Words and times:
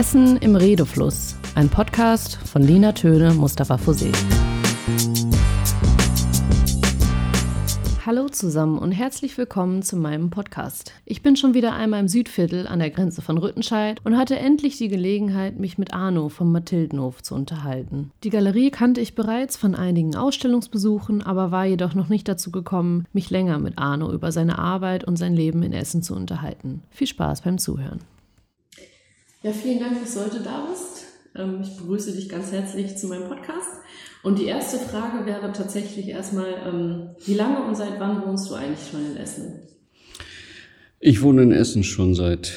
Essen 0.00 0.38
im 0.38 0.56
Redefluss, 0.56 1.36
ein 1.54 1.68
Podcast 1.68 2.36
von 2.36 2.62
Lina 2.62 2.92
Töne, 2.92 3.34
Mustafa 3.34 3.74
Fusé. 3.74 4.10
Hallo 8.06 8.30
zusammen 8.30 8.78
und 8.78 8.92
herzlich 8.92 9.36
willkommen 9.36 9.82
zu 9.82 9.96
meinem 9.96 10.30
Podcast. 10.30 10.94
Ich 11.04 11.20
bin 11.20 11.36
schon 11.36 11.52
wieder 11.52 11.74
einmal 11.74 12.00
im 12.00 12.08
Südviertel 12.08 12.66
an 12.66 12.78
der 12.78 12.88
Grenze 12.88 13.20
von 13.20 13.36
Rüttenscheid 13.36 14.00
und 14.02 14.16
hatte 14.16 14.38
endlich 14.38 14.78
die 14.78 14.88
Gelegenheit, 14.88 15.58
mich 15.60 15.76
mit 15.76 15.92
Arno 15.92 16.30
vom 16.30 16.50
Mathildenhof 16.50 17.22
zu 17.22 17.34
unterhalten. 17.34 18.10
Die 18.24 18.30
Galerie 18.30 18.70
kannte 18.70 19.02
ich 19.02 19.14
bereits 19.14 19.58
von 19.58 19.74
einigen 19.74 20.16
Ausstellungsbesuchen, 20.16 21.20
aber 21.20 21.50
war 21.50 21.66
jedoch 21.66 21.94
noch 21.94 22.08
nicht 22.08 22.26
dazu 22.26 22.50
gekommen, 22.50 23.04
mich 23.12 23.28
länger 23.28 23.58
mit 23.58 23.76
Arno 23.76 24.10
über 24.10 24.32
seine 24.32 24.58
Arbeit 24.58 25.04
und 25.04 25.16
sein 25.16 25.34
Leben 25.34 25.62
in 25.62 25.74
Essen 25.74 26.02
zu 26.02 26.14
unterhalten. 26.14 26.84
Viel 26.88 27.06
Spaß 27.06 27.42
beim 27.42 27.58
Zuhören. 27.58 28.00
Ja, 29.42 29.52
vielen 29.52 29.80
Dank, 29.80 29.98
dass 29.98 30.12
du 30.12 30.20
heute 30.20 30.42
da 30.42 30.66
bist. 30.70 31.06
Ähm, 31.34 31.60
ich 31.62 31.74
begrüße 31.74 32.14
dich 32.14 32.28
ganz 32.28 32.52
herzlich 32.52 32.98
zu 32.98 33.06
meinem 33.06 33.26
Podcast. 33.26 33.70
Und 34.22 34.38
die 34.38 34.44
erste 34.44 34.76
Frage 34.76 35.24
wäre 35.24 35.50
tatsächlich 35.52 36.08
erstmal, 36.08 36.52
ähm, 36.66 37.08
wie 37.24 37.32
lange 37.32 37.64
und 37.64 37.74
seit 37.74 37.98
wann 37.98 38.22
wohnst 38.26 38.50
du 38.50 38.54
eigentlich 38.54 38.90
schon 38.90 39.00
in 39.12 39.16
Essen? 39.16 39.54
Ich 40.98 41.22
wohne 41.22 41.42
in 41.42 41.52
Essen 41.52 41.84
schon 41.84 42.14
seit 42.14 42.52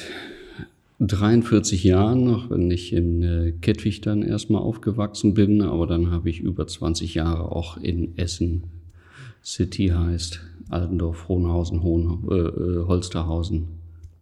43 1.00 1.84
Jahren, 1.84 2.24
noch 2.24 2.50
wenn 2.50 2.70
ich 2.70 2.92
in 2.92 3.22
äh, 3.22 3.52
Kettwig 3.62 4.02
dann 4.02 4.22
erstmal 4.22 4.60
aufgewachsen 4.60 5.32
bin, 5.32 5.62
aber 5.62 5.86
dann 5.86 6.10
habe 6.10 6.28
ich 6.28 6.40
über 6.40 6.66
20 6.66 7.14
Jahre 7.14 7.50
auch 7.50 7.78
in 7.78 8.18
Essen 8.18 8.64
City 9.42 9.88
heißt, 9.88 10.40
Altendorf, 10.68 11.28
Hohenhausen, 11.28 11.82
Hohen, 11.82 12.28
äh, 12.30 12.34
äh 12.34 12.84
Holsterhausen 12.86 13.68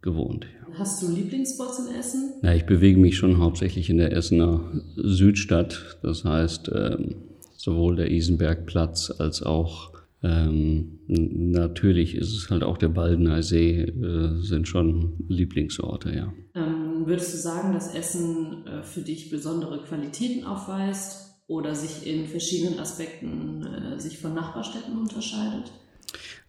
gewohnt. 0.01 0.45
Hast 0.77 1.01
du 1.01 1.11
Lieblingsspots 1.11 1.87
in 1.87 1.95
Essen? 1.95 2.33
Ja, 2.41 2.53
ich 2.53 2.65
bewege 2.65 2.99
mich 2.99 3.17
schon 3.17 3.37
hauptsächlich 3.37 3.89
in 3.89 3.97
der 3.97 4.11
Essener 4.11 4.81
Südstadt. 4.95 5.97
Das 6.01 6.25
heißt, 6.25 6.71
ähm, 6.73 7.15
sowohl 7.55 7.95
der 7.95 8.11
Isenbergplatz 8.11 9.13
als 9.19 9.43
auch 9.43 9.93
ähm, 10.23 10.99
natürlich 11.07 12.15
ist 12.15 12.33
es 12.33 12.49
halt 12.49 12.63
auch 12.63 12.77
der 12.77 12.87
Baldener 12.87 13.43
See, 13.43 13.81
äh, 13.81 14.41
sind 14.41 14.69
schon 14.69 15.25
Lieblingsorte, 15.27 16.15
ja. 16.15 16.33
Ähm, 16.55 17.05
würdest 17.05 17.33
du 17.33 17.37
sagen, 17.37 17.73
dass 17.73 17.93
Essen 17.93 18.65
äh, 18.65 18.83
für 18.83 19.01
dich 19.01 19.29
besondere 19.29 19.83
Qualitäten 19.83 20.45
aufweist 20.45 21.41
oder 21.47 21.75
sich 21.75 22.07
in 22.07 22.25
verschiedenen 22.27 22.79
Aspekten 22.79 23.65
äh, 23.65 23.99
sich 23.99 24.17
von 24.17 24.33
Nachbarstädten 24.33 24.97
unterscheidet? 24.97 25.71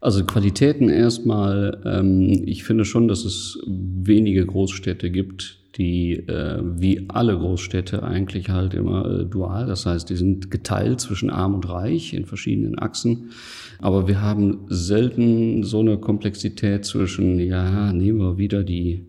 Also 0.04 0.22
Qualitäten 0.22 0.90
erstmal, 0.90 1.80
ähm, 1.86 2.42
ich 2.44 2.62
finde 2.62 2.84
schon, 2.84 3.08
dass 3.08 3.24
es 3.24 3.58
wenige 3.66 4.44
Großstädte 4.44 5.10
gibt, 5.10 5.60
die 5.76 6.12
äh, 6.12 6.60
wie 6.62 7.06
alle 7.08 7.38
Großstädte 7.38 8.02
eigentlich 8.02 8.50
halt 8.50 8.74
immer 8.74 9.06
äh, 9.06 9.24
dual, 9.24 9.66
das 9.66 9.86
heißt, 9.86 10.10
die 10.10 10.16
sind 10.16 10.50
geteilt 10.50 11.00
zwischen 11.00 11.30
arm 11.30 11.54
und 11.54 11.66
reich 11.70 12.12
in 12.12 12.26
verschiedenen 12.26 12.78
Achsen. 12.78 13.30
Aber 13.78 14.06
wir 14.06 14.20
haben 14.20 14.66
selten 14.68 15.62
so 15.62 15.80
eine 15.80 15.96
Komplexität 15.96 16.84
zwischen, 16.84 17.40
ja, 17.40 17.90
nehmen 17.94 18.18
wir 18.18 18.36
wieder 18.36 18.62
die 18.62 19.06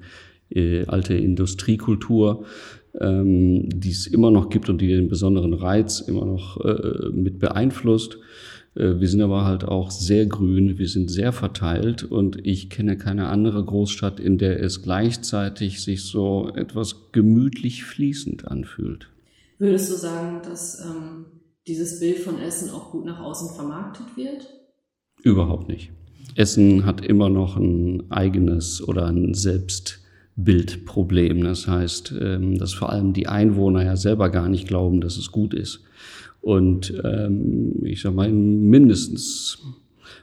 äh, 0.50 0.86
alte 0.86 1.16
Industriekultur, 1.16 2.46
ähm, 3.02 3.68
die 3.68 3.92
es 3.92 4.08
immer 4.08 4.32
noch 4.32 4.48
gibt 4.48 4.70
und 4.70 4.80
die 4.80 4.88
den 4.88 5.10
besonderen 5.10 5.56
Reiz 5.56 6.00
immer 6.00 6.24
noch 6.24 6.64
äh, 6.64 7.10
mit 7.12 7.40
beeinflusst 7.40 8.18
wir 8.76 9.08
sind 9.08 9.22
aber 9.22 9.46
halt 9.46 9.64
auch 9.64 9.90
sehr 9.90 10.26
grün, 10.26 10.78
wir 10.78 10.90
sind 10.90 11.10
sehr 11.10 11.32
verteilt 11.32 12.04
und 12.04 12.46
ich 12.46 12.70
kenne 12.70 12.98
keine 12.98 13.28
andere 13.28 13.64
Großstadt, 13.64 14.20
in 14.20 14.38
der 14.38 14.62
es 14.62 14.82
gleichzeitig 14.82 15.82
sich 15.82 16.04
so 16.04 16.52
etwas 16.54 17.12
gemütlich 17.14 17.86
fließend 17.86 18.48
anfühlt. 18.50 19.10
Würdest 19.60 19.92
du 19.92 19.96
sagen, 19.96 20.42
dass 20.44 20.82
ähm, 20.82 21.26
dieses 21.68 22.02
Bild 22.02 22.20
von 22.20 22.40
Essen 22.40 22.70
auch 22.70 22.92
gut 22.92 23.06
nach 23.06 23.22
außen 23.22 23.56
vermarktet 23.56 24.08
wird? 24.18 24.48
Überhaupt 25.24 25.70
nicht. 25.70 25.92
Essen 26.36 26.86
hat 26.86 27.06
immer 27.06 27.30
noch 27.30 27.56
ein 27.56 28.12
eigenes 28.12 28.86
oder 28.86 29.06
ein 29.06 29.34
Selbstbildproblem. 30.36 31.44
Das 31.44 31.68
heißt, 31.68 32.14
ähm, 32.20 32.58
dass 32.58 32.74
vor 32.74 32.92
allem 32.92 33.14
die 33.14 33.28
Einwohner 33.28 33.84
ja 33.84 33.96
selber 33.96 34.30
gar 34.30 34.50
nicht 34.50 34.68
glauben, 34.68 35.02
dass 35.02 35.18
es 35.18 35.32
gut 35.32 35.54
ist. 35.54 35.84
Und 36.42 36.94
ähm, 37.04 37.84
ich 37.84 38.02
sage 38.02 38.16
mal, 38.16 38.30
in 38.30 38.70
mindestens 38.70 39.60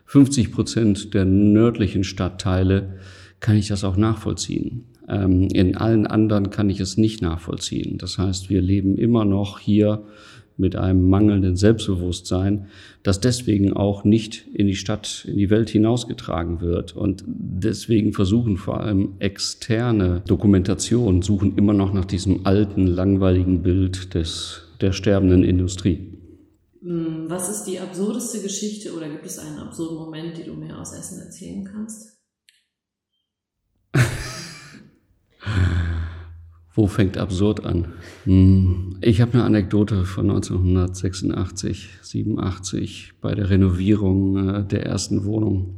50 0.06 0.52
Prozent 0.52 1.14
der 1.14 1.24
nördlichen 1.24 2.04
Stadtteile 2.04 2.98
kann 3.40 3.56
ich 3.56 3.68
das 3.68 3.82
auch 3.82 3.96
nachvollziehen. 3.96 4.84
Ähm, 5.08 5.48
in 5.52 5.76
allen 5.76 6.06
anderen 6.06 6.50
kann 6.50 6.70
ich 6.70 6.78
es 6.78 6.96
nicht 6.96 7.22
nachvollziehen. 7.22 7.98
Das 7.98 8.18
heißt, 8.18 8.50
wir 8.50 8.60
leben 8.60 8.96
immer 8.96 9.24
noch 9.24 9.58
hier 9.58 10.04
mit 10.62 10.76
einem 10.76 11.10
mangelnden 11.10 11.56
Selbstbewusstsein, 11.56 12.68
das 13.02 13.20
deswegen 13.20 13.74
auch 13.74 14.04
nicht 14.04 14.46
in 14.54 14.66
die 14.66 14.76
Stadt, 14.76 15.26
in 15.28 15.36
die 15.36 15.50
Welt 15.50 15.68
hinausgetragen 15.68 16.62
wird. 16.62 16.96
Und 16.96 17.22
deswegen 17.26 18.14
versuchen 18.14 18.56
vor 18.56 18.80
allem 18.80 19.16
externe 19.18 20.22
Dokumentationen, 20.26 21.20
suchen 21.20 21.58
immer 21.58 21.74
noch 21.74 21.92
nach 21.92 22.06
diesem 22.06 22.46
alten, 22.46 22.86
langweiligen 22.86 23.62
Bild 23.62 24.14
des, 24.14 24.62
der 24.80 24.92
sterbenden 24.92 25.42
Industrie. 25.42 26.18
Hm, 26.80 27.24
was 27.28 27.50
ist 27.50 27.64
die 27.64 27.78
absurdeste 27.78 28.40
Geschichte 28.40 28.96
oder 28.96 29.08
gibt 29.08 29.26
es 29.26 29.38
einen 29.38 29.58
absurden 29.58 29.98
Moment, 29.98 30.38
den 30.38 30.46
du 30.46 30.54
mir 30.54 30.78
aus 30.78 30.94
Essen 30.94 31.20
erzählen 31.20 31.64
kannst? 31.64 32.18
Wo 36.74 36.86
fängt 36.86 37.18
absurd 37.18 37.66
an? 37.66 37.86
Hm, 38.24 38.96
ich 39.02 39.20
habe 39.20 39.34
eine 39.34 39.44
Anekdote 39.44 40.04
von 40.04 40.30
1986, 40.30 41.90
87 42.00 43.12
bei 43.20 43.34
der 43.34 43.50
Renovierung 43.50 44.48
äh, 44.48 44.64
der 44.64 44.86
ersten 44.86 45.24
Wohnung 45.24 45.76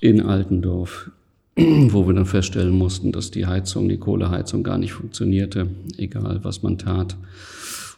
in 0.00 0.20
Altendorf, 0.22 1.10
wo 1.56 2.06
wir 2.06 2.14
dann 2.14 2.26
feststellen 2.26 2.76
mussten, 2.76 3.10
dass 3.10 3.32
die 3.32 3.46
Heizung, 3.46 3.88
die 3.88 3.98
Kohleheizung 3.98 4.62
gar 4.62 4.78
nicht 4.78 4.92
funktionierte, 4.92 5.68
egal 5.96 6.40
was 6.44 6.62
man 6.62 6.78
tat. 6.78 7.16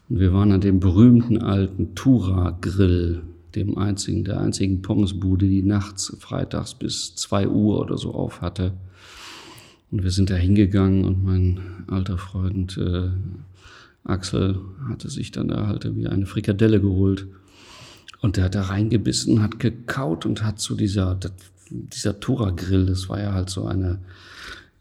Und 0.09 0.19
wir 0.19 0.33
waren 0.33 0.53
an 0.53 0.63
dem 0.63 0.81
berühmten 0.81 1.43
alten 1.43 1.95
Tura-Grill, 1.95 3.21
dem 3.55 3.77
einzigen, 3.77 4.25
der 4.25 4.41
einzigen 4.41 4.81
Pommesbude, 4.81 5.47
die 5.47 5.63
nachts, 5.63 6.17
freitags 6.21 6.75
bis 6.75 7.17
zwei 7.17 7.49
Uhr 7.49 7.81
oder 7.81 7.99
so 7.99 8.15
auf 8.15 8.41
hatte. 8.41 8.73
Und 9.91 10.03
wir 10.03 10.11
sind 10.11 10.31
da 10.31 10.35
hingegangen 10.35 11.05
und 11.05 11.25
mein 11.25 11.61
alter 11.87 12.19
Freund 12.19 12.77
äh, 12.77 13.09
Axel 14.05 14.59
hatte 14.89 15.09
sich 15.09 15.31
dann 15.31 15.49
da 15.49 15.67
halt 15.67 15.89
wie 15.97 16.07
eine 16.07 16.27
Frikadelle 16.27 16.81
geholt. 16.81 17.27
Und 18.21 18.37
der 18.37 18.45
hat 18.45 18.55
da 18.55 18.63
reingebissen, 18.63 19.43
hat 19.43 19.61
gekaut 19.61 20.27
und 20.27 20.43
hat 20.43 20.59
zu 20.59 20.75
dieser, 20.75 21.19
dieser 21.71 22.19
Tura-Grill, 22.19 22.87
das 22.87 23.09
war 23.09 23.21
ja 23.21 23.33
halt 23.33 23.49
so 23.49 23.67
eine, 23.67 24.01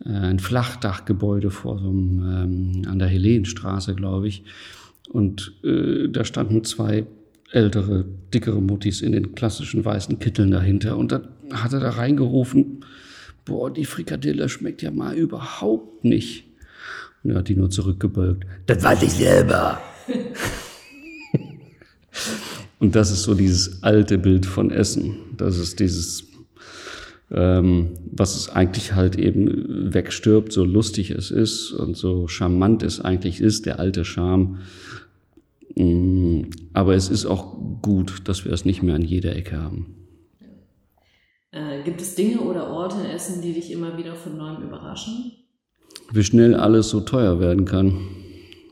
äh, 0.04 0.10
ein 0.10 0.40
Flachdachgebäude 0.40 1.52
vor 1.52 1.80
so 1.80 1.90
einem, 1.90 2.20
ähm, 2.20 2.82
an 2.88 3.00
der 3.00 3.08
Helenstraße, 3.08 3.96
glaube 3.96 4.28
ich. 4.28 4.44
Und 5.10 5.54
äh, 5.64 6.10
da 6.10 6.26
standen 6.26 6.64
zwei 6.64 7.06
ältere, 7.52 8.06
dickere 8.34 8.62
Muttis 8.62 9.02
in 9.02 9.14
den 9.14 9.36
klassischen 9.36 9.86
weißen 9.86 10.20
Kitteln 10.20 10.52
dahinter. 10.52 10.98
Und 10.98 11.12
dann 11.12 11.28
hat 11.54 11.74
er 11.74 11.80
da 11.80 11.92
reingerufen, 11.92 12.84
boah, 13.48 13.72
die 13.72 13.86
Frikadelle 13.86 14.50
schmeckt 14.50 14.82
ja 14.82 14.92
mal 14.92 15.16
überhaupt 15.16 16.04
nicht. 16.04 16.46
Und 17.24 17.32
er 17.32 17.38
hat 17.38 17.48
die 17.48 17.56
nur 17.56 17.70
zurückgebeugt. 17.70 18.46
Das 18.68 18.84
weiß 18.84 19.04
ich 19.04 19.12
selber. 19.12 19.82
Und 22.80 22.96
das 22.96 23.12
ist 23.12 23.24
so 23.24 23.34
dieses 23.34 23.82
alte 23.84 24.18
Bild 24.18 24.46
von 24.46 24.70
Essen. 24.72 25.16
Das 25.36 25.58
ist 25.58 25.80
dieses, 25.80 26.26
ähm, 27.32 27.94
was 28.12 28.36
es 28.36 28.50
eigentlich 28.50 28.94
halt 28.94 29.18
eben 29.18 29.94
wegstirbt, 29.94 30.54
so 30.54 30.64
lustig 30.64 31.10
es 31.12 31.32
ist 31.32 31.72
und 31.72 31.98
so 31.98 32.28
charmant 32.28 32.84
es 32.84 33.02
eigentlich 33.02 33.42
ist, 33.42 33.66
der 33.66 33.80
alte 33.80 34.06
Charme. 34.06 34.60
Mm, 35.76 36.44
aber 36.74 36.94
es 36.96 37.10
ist 37.10 37.26
auch 37.26 37.58
gut, 37.82 38.22
dass 38.26 38.46
wir 38.46 38.54
es 38.54 38.64
nicht 38.64 38.84
mehr 38.84 38.96
an 38.96 39.02
jeder 39.02 39.36
Ecke 39.36 39.58
haben. 39.58 40.07
Gibt 41.88 42.02
es 42.02 42.16
Dinge 42.16 42.42
oder 42.42 42.70
Orte 42.70 42.98
in 43.00 43.06
Essen, 43.06 43.42
die 43.42 43.54
dich 43.54 43.72
immer 43.72 43.98
wieder 43.98 44.14
von 44.14 44.36
neuem 44.36 44.62
überraschen? 44.62 45.32
Wie 46.12 46.22
schnell 46.22 46.54
alles 46.54 46.90
so 46.90 47.00
teuer 47.00 47.40
werden 47.40 47.64
kann. 47.64 48.00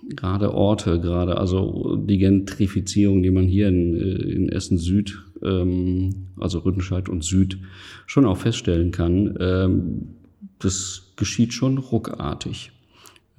Gerade 0.10 0.54
Orte, 0.54 1.00
gerade 1.00 1.38
also 1.38 1.96
die 1.96 2.18
Gentrifizierung, 2.18 3.24
die 3.24 3.32
man 3.32 3.46
hier 3.46 3.70
in, 3.70 3.96
äh, 3.96 4.34
in 4.34 4.50
Essen 4.50 4.78
Süd, 4.78 5.18
ähm, 5.42 6.28
also 6.38 6.60
Rüttenscheid 6.60 7.08
und 7.08 7.24
Süd, 7.24 7.58
schon 8.06 8.26
auch 8.26 8.36
feststellen 8.36 8.92
kann, 8.92 9.38
ähm, 9.40 10.16
das 10.60 11.14
geschieht 11.16 11.54
schon 11.54 11.78
ruckartig. 11.78 12.74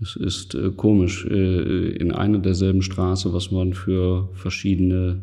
Es 0.00 0.17
ist 0.17 0.55
äh, 0.55 0.70
komisch, 0.75 1.26
äh, 1.26 1.90
in 1.90 2.12
einer 2.12 2.38
derselben 2.38 2.81
Straße, 2.81 3.34
was 3.34 3.50
man 3.50 3.75
für 3.75 4.31
verschiedene 4.32 5.20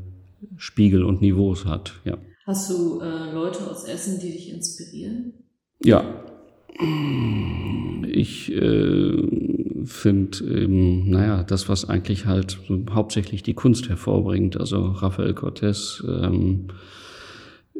Spiegel 0.57 1.03
und 1.03 1.23
Niveaus 1.23 1.65
hat. 1.65 1.93
Ja. 2.05 2.19
Hast 2.45 2.69
du 2.69 2.99
äh, 2.99 3.31
Leute 3.33 3.69
aus 3.69 3.85
Essen, 3.85 4.19
die 4.19 4.31
dich 4.31 4.51
inspirieren? 4.51 5.33
Ja. 5.81 6.03
Ich 8.07 8.51
äh, 8.51 9.85
finde, 9.85 10.37
ähm, 10.43 11.09
naja, 11.09 11.43
das, 11.43 11.69
was 11.69 11.87
eigentlich 11.87 12.25
halt 12.25 12.59
so 12.67 12.83
hauptsächlich 12.89 13.43
die 13.43 13.53
Kunst 13.53 13.87
hervorbringt, 13.87 14.59
also 14.59 14.87
Rafael 14.87 15.33
Cortez, 15.33 16.03
ähm, 16.05 16.67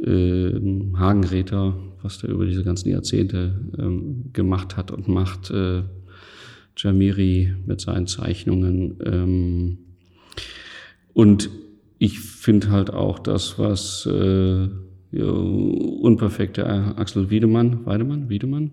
äh, 0.02 0.54
Hagenräther, 0.98 1.76
was 2.02 2.20
der 2.20 2.30
über 2.30 2.46
diese 2.46 2.64
ganzen 2.64 2.90
Jahrzehnte 2.90 3.60
ähm, 3.78 4.30
gemacht 4.32 4.78
hat 4.78 4.92
und 4.92 5.08
macht, 5.10 5.52
äh, 5.52 5.84
Jamiri 6.78 7.54
mit 7.66 7.82
seinen 7.82 8.08
Zeichnungen. 8.08 8.98
Ähm, 9.06 9.78
und 11.14 11.50
ich 12.04 12.20
finde 12.20 12.70
halt 12.70 12.90
auch 12.92 13.18
das, 13.18 13.58
was 13.58 14.06
äh, 14.06 14.68
ja, 15.12 15.26
unperfekte 15.26 16.66
Axel 16.98 17.30
Wiedemann, 17.30 17.86
Weidemann, 17.86 18.28
Wiedemann, 18.28 18.72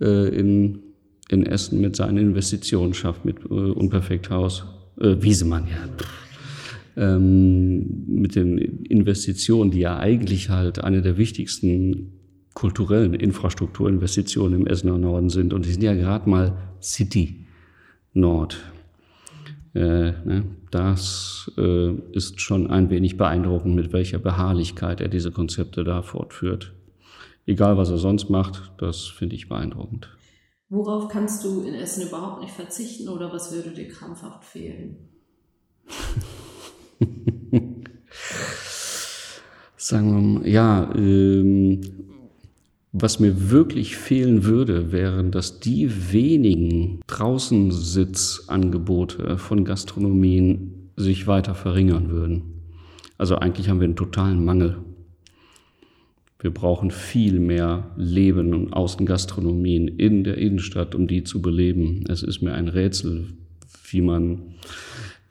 äh, 0.00 0.36
in, 0.36 0.80
in 1.28 1.46
Essen 1.46 1.80
mit 1.80 1.94
seinen 1.94 2.18
Investitionen 2.18 2.92
schafft, 2.92 3.24
mit 3.24 3.38
äh, 3.44 3.54
Unperfekthaus, 3.54 4.64
äh, 5.00 5.14
Wiesemann, 5.20 5.68
ja. 5.68 5.88
Ähm, 6.98 8.04
mit 8.08 8.34
den 8.34 8.58
Investitionen, 8.58 9.70
die 9.70 9.80
ja 9.80 9.98
eigentlich 9.98 10.50
halt 10.50 10.82
eine 10.82 11.02
der 11.02 11.18
wichtigsten 11.18 12.14
kulturellen 12.54 13.14
Infrastrukturinvestitionen 13.14 14.62
im 14.62 14.66
Essener 14.66 14.98
Norden 14.98 15.28
sind. 15.28 15.52
Und 15.54 15.66
die 15.66 15.70
sind 15.70 15.82
ja 15.82 15.94
gerade 15.94 16.28
mal 16.28 16.56
City 16.80 17.46
Nord. 18.12 18.58
Äh, 19.76 20.14
ne? 20.24 20.44
Das 20.70 21.52
äh, 21.58 21.92
ist 22.12 22.40
schon 22.40 22.70
ein 22.70 22.88
wenig 22.88 23.18
beeindruckend, 23.18 23.74
mit 23.74 23.92
welcher 23.92 24.18
Beharrlichkeit 24.18 25.02
er 25.02 25.08
diese 25.08 25.32
Konzepte 25.32 25.84
da 25.84 26.00
fortführt. 26.00 26.72
Egal, 27.44 27.76
was 27.76 27.90
er 27.90 27.98
sonst 27.98 28.30
macht, 28.30 28.72
das 28.78 29.02
finde 29.02 29.36
ich 29.36 29.50
beeindruckend. 29.50 30.08
Worauf 30.70 31.08
kannst 31.08 31.44
du 31.44 31.60
in 31.60 31.74
Essen 31.74 32.08
überhaupt 32.08 32.40
nicht 32.40 32.54
verzichten 32.54 33.10
oder 33.10 33.30
was 33.32 33.54
würde 33.54 33.70
dir 33.70 33.88
krampfhaft 33.88 34.44
fehlen? 34.44 34.96
Sagen 39.76 40.14
wir 40.14 40.22
mal, 40.22 40.48
ja, 40.48 40.90
ähm, 40.96 41.82
was 42.98 43.20
mir 43.20 43.50
wirklich 43.50 43.98
fehlen 43.98 44.44
würde, 44.44 44.90
wären, 44.90 45.30
dass 45.30 45.60
die 45.60 46.12
wenigen 46.12 47.02
Draußensitzangebote 47.06 49.36
von 49.36 49.66
Gastronomien 49.66 50.88
sich 50.96 51.26
weiter 51.26 51.54
verringern 51.54 52.08
würden. 52.08 52.62
Also 53.18 53.36
eigentlich 53.36 53.68
haben 53.68 53.80
wir 53.80 53.84
einen 53.84 53.96
totalen 53.96 54.42
Mangel. 54.42 54.78
Wir 56.40 56.52
brauchen 56.52 56.90
viel 56.90 57.38
mehr 57.38 57.90
Leben 57.96 58.54
und 58.54 58.72
Außengastronomien 58.72 59.88
in 59.88 60.24
der 60.24 60.38
Innenstadt, 60.38 60.94
um 60.94 61.06
die 61.06 61.22
zu 61.22 61.42
beleben. 61.42 62.02
Es 62.08 62.22
ist 62.22 62.40
mir 62.40 62.54
ein 62.54 62.68
Rätsel, 62.68 63.26
wie 63.90 64.00
man 64.00 64.54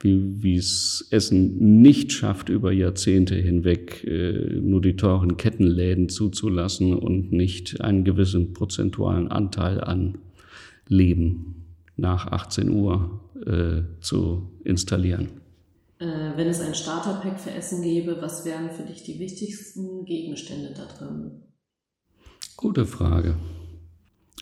wie, 0.00 0.56
es 0.56 1.06
Essen 1.10 1.80
nicht 1.82 2.12
schafft, 2.12 2.48
über 2.48 2.72
Jahrzehnte 2.72 3.34
hinweg 3.34 4.04
äh, 4.04 4.60
nur 4.60 4.80
die 4.80 4.96
teuren 4.96 5.36
Kettenläden 5.36 6.08
zuzulassen 6.08 6.94
und 6.94 7.32
nicht 7.32 7.80
einen 7.80 8.04
gewissen 8.04 8.52
prozentualen 8.52 9.28
Anteil 9.28 9.80
an 9.82 10.18
Leben 10.88 11.66
nach 11.96 12.26
18 12.26 12.70
Uhr 12.70 13.20
äh, 13.46 13.82
zu 14.00 14.50
installieren. 14.64 15.28
Äh, 15.98 16.36
wenn 16.36 16.48
es 16.48 16.60
ein 16.60 16.74
Starterpack 16.74 17.40
für 17.40 17.52
Essen 17.52 17.82
gäbe, 17.82 18.18
was 18.20 18.44
wären 18.44 18.70
für 18.70 18.82
dich 18.82 19.02
die 19.02 19.18
wichtigsten 19.18 20.04
Gegenstände 20.04 20.74
da 20.76 20.84
drin? 20.84 21.30
Gute 22.56 22.84
Frage. 22.84 23.36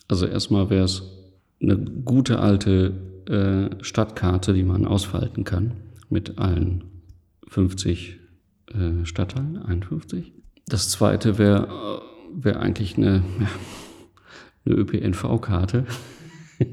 Also 0.08 0.26
erstmal 0.26 0.68
wäre 0.68 0.84
es 0.84 1.02
eine 1.60 1.78
gute 1.78 2.40
alte 2.40 2.92
äh, 3.28 3.70
Stadtkarte, 3.82 4.54
die 4.54 4.62
man 4.62 4.86
ausfalten 4.86 5.44
kann, 5.44 5.72
mit 6.08 6.38
allen 6.38 6.84
50 7.48 8.18
äh, 8.68 9.04
Stadtteilen, 9.04 9.58
51. 9.58 10.32
Das 10.66 10.88
zweite 10.90 11.38
wäre 11.38 12.02
wär 12.34 12.60
eigentlich 12.60 12.96
eine, 12.96 13.22
ja, 13.40 13.48
eine 14.64 14.74
ÖPNV-Karte, 14.74 15.86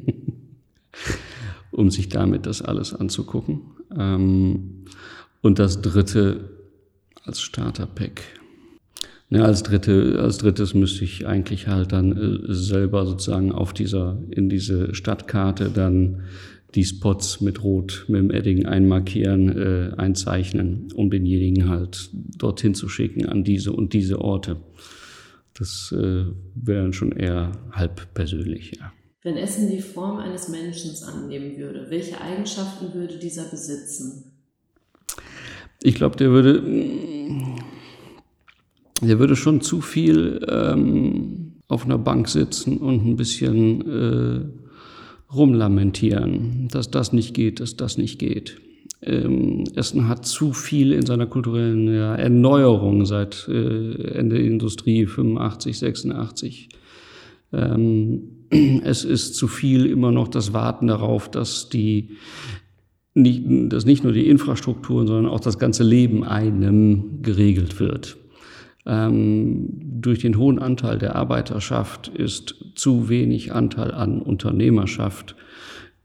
um 1.71 1.91
sich 1.91 2.09
damit 2.09 2.45
das 2.45 2.61
alles 2.61 2.93
anzugucken. 2.93 3.61
Ähm, 3.95 4.85
und 5.41 5.59
das 5.59 5.81
dritte 5.81 6.49
als 7.25 7.41
Starter-Pack. 7.41 8.40
Ja, 9.31 9.43
als, 9.43 9.63
dritte, 9.63 10.19
als 10.21 10.39
drittes 10.39 10.73
müsste 10.73 11.05
ich 11.05 11.25
eigentlich 11.25 11.67
halt 11.67 11.93
dann 11.93 12.11
äh, 12.11 12.53
selber 12.53 13.05
sozusagen 13.05 13.53
auf 13.53 13.71
dieser, 13.71 14.21
in 14.29 14.49
diese 14.49 14.93
Stadtkarte 14.93 15.69
dann 15.73 16.23
die 16.75 16.83
Spots 16.83 17.39
mit 17.39 17.63
Rot, 17.63 18.05
mit 18.09 18.19
dem 18.19 18.31
Edding 18.31 18.65
einmarkieren, 18.65 19.57
äh, 19.57 19.95
einzeichnen, 19.95 20.89
um 20.95 21.09
denjenigen 21.09 21.69
halt 21.69 22.09
dorthin 22.11 22.75
zu 22.75 22.89
schicken, 22.89 23.25
an 23.25 23.45
diese 23.45 23.71
und 23.71 23.93
diese 23.93 24.19
Orte. 24.19 24.57
Das 25.57 25.93
äh, 25.97 26.25
wäre 26.55 26.81
dann 26.83 26.93
schon 26.93 27.13
eher 27.13 27.53
halb 27.71 28.13
persönlich, 28.13 28.73
ja. 28.77 28.91
Wenn 29.23 29.37
Essen 29.37 29.69
die 29.69 29.81
Form 29.81 30.17
eines 30.17 30.49
Menschen 30.49 30.91
annehmen 31.05 31.55
würde, 31.55 31.85
welche 31.89 32.19
Eigenschaften 32.19 32.93
würde 32.93 33.17
dieser 33.17 33.45
besitzen? 33.45 34.33
Ich 35.83 35.95
glaube, 35.95 36.17
der 36.17 36.31
würde 36.31 36.63
der 39.01 39.19
würde 39.19 39.35
schon 39.35 39.61
zu 39.61 39.81
viel 39.81 40.45
ähm, 40.49 41.53
auf 41.67 41.85
einer 41.85 41.97
Bank 41.97 42.27
sitzen 42.27 42.77
und 42.77 43.05
ein 43.05 43.15
bisschen 43.15 43.81
äh, 43.89 45.33
rumlamentieren, 45.33 46.67
dass 46.71 46.91
das 46.91 47.13
nicht 47.13 47.33
geht, 47.33 47.59
dass 47.59 47.77
das 47.77 47.97
nicht 47.97 48.19
geht. 48.19 48.59
Ähm, 49.01 49.63
Essen 49.75 50.07
hat 50.07 50.25
zu 50.25 50.53
viel 50.53 50.91
in 50.91 51.05
seiner 51.05 51.25
kulturellen 51.25 51.91
ja, 51.91 52.15
Erneuerung 52.15 53.05
seit 53.05 53.47
äh, 53.47 54.13
Ende 54.13 54.35
der 54.35 54.45
Industrie 54.45 55.07
85, 55.07 55.79
86. 55.79 56.69
Ähm, 57.53 58.21
es 58.83 59.03
ist 59.03 59.35
zu 59.35 59.47
viel 59.47 59.85
immer 59.87 60.11
noch 60.11 60.27
das 60.27 60.53
Warten 60.53 60.87
darauf, 60.87 61.31
dass 61.31 61.69
die 61.69 62.09
nicht, 63.13 63.43
dass 63.45 63.85
nicht 63.85 64.03
nur 64.03 64.13
die 64.13 64.27
Infrastruktur, 64.27 65.05
sondern 65.07 65.31
auch 65.31 65.39
das 65.41 65.57
ganze 65.57 65.83
Leben 65.83 66.23
einem 66.23 67.21
geregelt 67.21 67.79
wird. 67.79 68.17
Ähm, 68.85 69.69
durch 70.01 70.19
den 70.19 70.37
hohen 70.37 70.59
Anteil 70.59 70.97
der 70.97 71.15
Arbeiterschaft 71.15 72.07
ist 72.07 72.55
zu 72.75 73.09
wenig 73.09 73.53
Anteil 73.53 73.91
an 73.91 74.21
Unternehmerschaft 74.21 75.35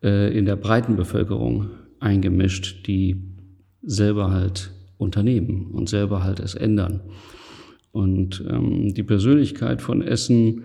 äh, 0.02 0.36
in 0.36 0.44
der 0.44 0.56
breiten 0.56 0.96
Bevölkerung 0.96 1.70
eingemischt, 2.00 2.86
die 2.86 3.16
selber 3.82 4.30
halt 4.30 4.72
unternehmen 4.98 5.70
und 5.72 5.88
selber 5.88 6.22
halt 6.22 6.40
es 6.40 6.54
ändern. 6.54 7.00
Und 7.92 8.44
ähm, 8.46 8.92
die 8.92 9.02
Persönlichkeit 9.02 9.80
von 9.80 10.02
Essen, 10.02 10.64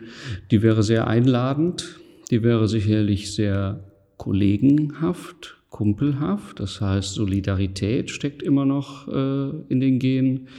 die 0.51 0.61
wäre 0.61 0.83
sehr 0.83 1.07
einladend, 1.07 1.99
die 2.29 2.43
wäre 2.43 2.67
sicherlich 2.67 3.33
sehr 3.33 3.85
kollegenhaft, 4.17 5.57
kumpelhaft. 5.69 6.59
Das 6.59 6.81
heißt, 6.81 7.13
Solidarität 7.13 8.09
steckt 8.09 8.43
immer 8.43 8.65
noch 8.65 9.07
äh, 9.07 9.49
in 9.69 9.79
den 9.79 9.99
Genen 9.99 10.49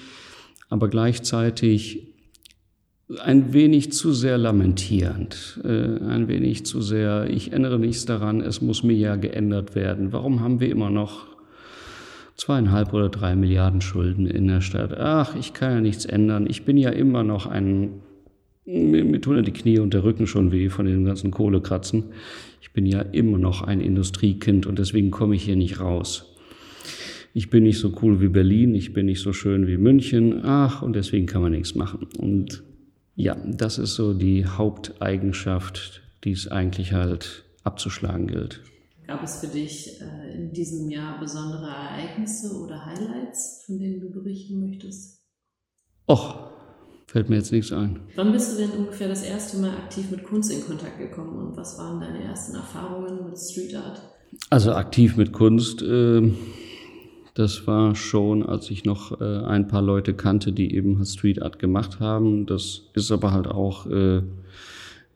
aber 0.73 0.89
gleichzeitig 0.89 2.15
ein 3.23 3.53
wenig 3.53 3.93
zu 3.93 4.15
sehr 4.15 4.39
lamentierend, 4.39 5.61
äh, 5.65 5.69
ein 5.69 6.29
wenig 6.29 6.65
zu 6.65 6.81
sehr, 6.81 7.29
ich 7.29 7.53
ändere 7.53 7.79
nichts 7.79 8.07
daran, 8.07 8.41
es 8.41 8.63
muss 8.63 8.83
mir 8.83 8.97
ja 8.97 9.17
geändert 9.17 9.75
werden. 9.75 10.15
Warum 10.15 10.41
haben 10.41 10.61
wir 10.61 10.71
immer 10.71 10.89
noch 10.89 11.27
zweieinhalb 12.37 12.95
oder 12.95 13.11
drei 13.11 13.37
Milliarden 13.37 13.83
Schulden 13.83 14.27
in 14.27 14.49
der 14.49 14.63
Stadt? 14.63 14.97
Ach, 14.97 15.37
ich 15.37 15.53
kann 15.53 15.73
ja 15.73 15.81
nichts 15.83 16.07
ändern, 16.07 16.47
ich 16.49 16.65
bin 16.65 16.79
ja 16.79 16.89
immer 16.89 17.23
noch 17.23 17.45
ein, 17.45 18.01
mir 18.65 19.21
tun 19.21 19.37
ja 19.37 19.43
die 19.43 19.53
Knie 19.53 19.79
und 19.79 19.93
der 19.93 20.05
Rücken 20.05 20.27
schon 20.27 20.53
weh 20.53 20.71
von 20.71 20.87
den 20.87 21.05
ganzen 21.05 21.33
Kohlekratzen. 21.33 22.05
Ich 22.63 22.73
bin 22.73 22.87
ja 22.87 23.03
immer 23.03 23.37
noch 23.37 23.61
ein 23.61 23.83
Industriekind 23.83 24.65
und 24.65 24.79
deswegen 24.79 25.11
komme 25.11 25.35
ich 25.35 25.45
hier 25.45 25.57
nicht 25.57 25.81
raus 25.81 26.32
ich 27.35 27.51
bin 27.51 27.65
nicht 27.65 27.79
so 27.79 27.93
cool 28.03 28.21
wie 28.21 28.29
Berlin, 28.29 28.75
ich 28.75 28.93
bin 28.93 29.07
nicht 29.07 29.23
so 29.23 29.33
schön 29.33 29.67
wie 29.67 29.79
München, 29.79 30.45
ach, 30.45 30.83
und 30.83 30.95
deswegen 30.95 31.27
kann 31.27 31.43
man 31.43 31.53
nichts 31.53 31.75
machen. 31.75 32.07
Und 32.19 32.63
ja, 33.15 33.37
das 33.47 33.79
ist 33.79 33.95
so 33.95 34.13
die 34.13 34.47
Haupteigenschaft, 34.47 36.03
die 36.25 36.33
es 36.33 36.49
eigentlich 36.49 36.93
halt 36.93 37.45
abzuschlagen 37.65 38.27
gilt. 38.27 38.61
Gab 39.07 39.23
es 39.23 39.41
für 39.41 39.49
dich 39.49 40.01
äh, 40.01 40.35
in 40.35 40.53
diesem 40.53 40.91
Jahr 40.91 41.19
besondere 41.19 41.67
Ereignisse 41.67 42.55
oder 42.57 42.85
Highlights, 42.85 43.65
von 43.67 43.79
denen 43.79 44.01
du 44.01 44.11
berichten 44.11 44.61
möchtest? 44.61 45.21
Och, 46.09 46.51
fällt 47.07 47.29
mir 47.29 47.37
jetzt 47.37 47.53
nichts 47.53 47.73
ein. 47.73 48.01
Wann 48.15 48.33
bist 48.33 48.53
du 48.53 48.63
denn 48.63 48.71
ungefähr 48.73 49.09
das 49.09 49.23
erste 49.23 49.59
Mal 49.59 49.71
aktiv 49.71 50.11
mit 50.11 50.25
Kunst 50.25 50.53
in 50.53 50.65
Kontakt 50.65 50.99
gekommen 50.99 51.37
und 51.39 51.57
was 51.57 51.79
waren 51.79 52.01
deine 52.01 52.23
ersten 52.23 52.55
Erfahrungen 52.55 53.27
mit 53.27 53.39
Street 53.39 53.75
Art? 53.75 54.01
Also 54.51 54.73
aktiv 54.73 55.17
mit 55.17 55.33
Kunst. 55.33 55.83
Äh 55.83 56.33
das 57.35 57.67
war 57.67 57.95
schon, 57.95 58.43
als 58.43 58.71
ich 58.71 58.85
noch 58.85 59.21
äh, 59.21 59.25
ein 59.25 59.67
paar 59.67 59.83
Leute 59.83 60.15
kannte, 60.15 60.53
die 60.53 60.75
eben 60.75 61.05
Street 61.05 61.43
Art 61.43 61.59
gemacht 61.59 61.99
haben. 62.01 62.47
Das 62.47 62.83
ist 62.95 63.11
aber 63.11 63.33
halt 63.33 63.47
auch 63.47 63.87
äh, 63.87 64.23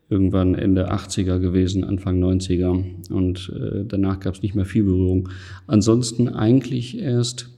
irgendwann 0.08 0.54
Ende 0.54 0.90
80er 0.90 1.38
gewesen, 1.38 1.84
Anfang 1.84 2.22
90er. 2.22 3.12
Und 3.12 3.52
äh, 3.54 3.84
danach 3.86 4.20
gab 4.20 4.34
es 4.34 4.42
nicht 4.42 4.54
mehr 4.54 4.64
viel 4.64 4.84
Berührung. 4.84 5.28
Ansonsten 5.66 6.28
eigentlich 6.28 6.98
erst 6.98 7.50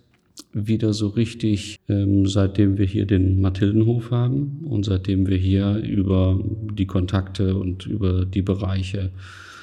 wieder 0.53 0.93
so 0.93 1.09
richtig, 1.09 1.79
ähm, 1.89 2.27
seitdem 2.27 2.79
wir 2.79 2.87
hier 2.87 3.07
den 3.07 3.41
Mathildenhof 3.41 4.11
haben 4.11 4.65
und 4.65 4.85
seitdem 4.85 5.27
wir 5.27 5.37
hier 5.37 5.77
über 5.77 6.41
die 6.73 6.87
Kontakte 6.87 7.57
und 7.57 7.87
über 7.87 8.25
die 8.25 8.43
Bereiche 8.43 9.11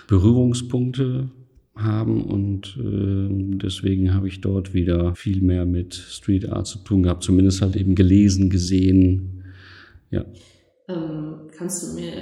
Berührungspunkte 0.08 1.30
haben 1.76 2.24
und 2.24 2.78
äh, 2.80 3.58
deswegen 3.58 4.14
habe 4.14 4.28
ich 4.28 4.40
dort 4.42 4.74
wieder 4.74 5.14
viel 5.16 5.42
mehr 5.42 5.66
mit 5.66 5.94
Street 5.94 6.50
Art 6.50 6.68
zu 6.68 6.80
tun 6.80 7.04
gehabt, 7.04 7.24
zumindest 7.24 7.62
halt 7.62 7.76
eben 7.76 7.96
gelesen, 7.96 8.50
gesehen. 8.50 9.44
Ja. 10.10 10.26
Ähm, 10.88 11.50
kannst 11.58 11.84
du 11.84 12.00
mir 12.00 12.14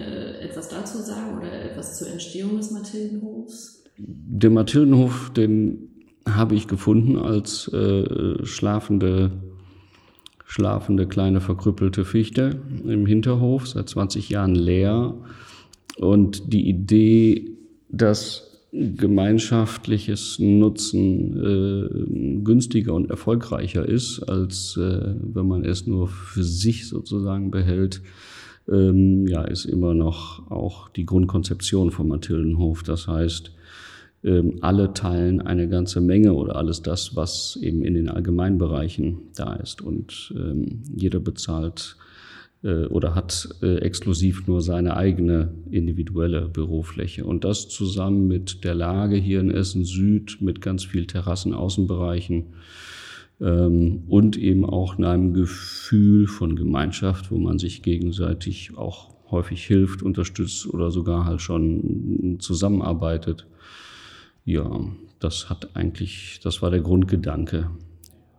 etwas 0.41 0.69
dazu 0.69 0.97
sagen 0.97 1.37
oder 1.37 1.71
etwas 1.71 1.99
zur 1.99 2.09
Entstehung 2.09 2.57
des 2.57 2.71
Mathildenhofs? 2.71 3.83
Der 3.97 4.49
Mathildenhof, 4.49 5.31
den 5.33 5.89
habe 6.27 6.55
ich 6.55 6.67
gefunden 6.67 7.17
als 7.17 7.67
äh, 7.73 8.43
schlafende, 8.45 9.31
schlafende 10.45 11.07
kleine 11.07 11.41
verkrüppelte 11.41 12.05
Fichte 12.05 12.59
im 12.85 13.05
Hinterhof, 13.05 13.67
seit 13.67 13.89
20 13.89 14.29
Jahren 14.29 14.55
leer. 14.55 15.13
Und 15.99 16.53
die 16.53 16.67
Idee, 16.67 17.51
dass 17.89 18.52
gemeinschaftliches 18.73 20.39
Nutzen 20.39 21.37
äh, 21.37 22.43
günstiger 22.43 22.93
und 22.95 23.09
erfolgreicher 23.09 23.87
ist, 23.87 24.23
als 24.23 24.75
äh, 24.77 25.13
wenn 25.21 25.47
man 25.47 25.63
es 25.63 25.85
nur 25.85 26.07
für 26.07 26.43
sich 26.43 26.87
sozusagen 26.87 27.51
behält, 27.51 28.01
ähm, 28.67 29.27
ja, 29.27 29.43
ist 29.43 29.65
immer 29.65 29.93
noch 29.93 30.49
auch 30.49 30.89
die 30.89 31.05
Grundkonzeption 31.05 31.91
vom 31.91 32.07
Mathildenhof. 32.07 32.81
Das 32.81 33.07
heißt, 33.07 33.51
ähm, 34.23 34.57
alle 34.61 34.93
teilen 34.93 35.41
eine 35.41 35.69
ganze 35.69 36.01
Menge 36.01 36.33
oder 36.33 36.55
alles 36.55 36.81
das, 36.81 37.15
was 37.15 37.59
eben 37.61 37.83
in 37.83 37.93
den 37.93 38.09
Allgemeinbereichen 38.09 39.19
da 39.35 39.53
ist. 39.53 39.81
Und 39.83 40.33
ähm, 40.35 40.81
jeder 40.95 41.19
bezahlt 41.19 41.95
oder 42.63 43.13
hat 43.13 43.49
äh, 43.61 43.77
exklusiv 43.79 44.47
nur 44.47 44.61
seine 44.61 44.95
eigene 44.95 45.53
individuelle 45.69 46.47
Bürofläche. 46.47 47.25
Und 47.25 47.43
das 47.43 47.67
zusammen 47.67 48.27
mit 48.27 48.63
der 48.63 48.73
Lage 48.73 49.17
hier 49.17 49.41
in 49.41 49.51
Essen 49.51 49.83
Süd, 49.83 50.37
mit 50.39 50.61
ganz 50.61 50.85
viel 50.85 51.05
Terrassenaußenbereichen 51.05 52.53
ähm, 53.41 54.03
und 54.07 54.37
eben 54.37 54.65
auch 54.65 54.97
einem 54.97 55.33
Gefühl 55.33 56.27
von 56.27 56.55
Gemeinschaft, 56.55 57.31
wo 57.31 57.37
man 57.37 57.59
sich 57.59 57.81
gegenseitig 57.81 58.77
auch 58.77 59.13
häufig 59.29 59.65
hilft, 59.65 60.01
unterstützt 60.01 60.67
oder 60.67 60.89
sogar 60.91 61.25
halt 61.25 61.41
schon 61.41 62.37
zusammenarbeitet. 62.39 63.45
Ja, 64.45 64.85
das 65.19 65.49
hat 65.49 65.75
eigentlich, 65.75 66.39
das 66.43 66.61
war 66.61 66.71
der 66.71 66.81
Grundgedanke 66.81 67.69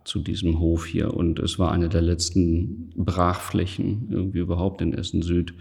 zu 0.05 0.19
diesem 0.19 0.59
Hof 0.59 0.85
hier. 0.85 1.13
Und 1.13 1.39
es 1.39 1.59
war 1.59 1.71
eine 1.71 1.89
der 1.89 2.01
letzten 2.01 2.91
Brachflächen 2.95 4.07
irgendwie 4.09 4.39
überhaupt 4.39 4.81
in 4.81 4.93
Essen 4.93 5.21
Süd, 5.21 5.53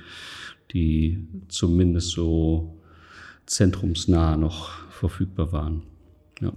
die 0.72 1.26
zumindest 1.48 2.10
so 2.10 2.78
zentrumsnah 3.46 4.36
noch 4.36 4.70
verfügbar 4.90 5.52
waren. 5.52 5.82
Ja. 6.40 6.52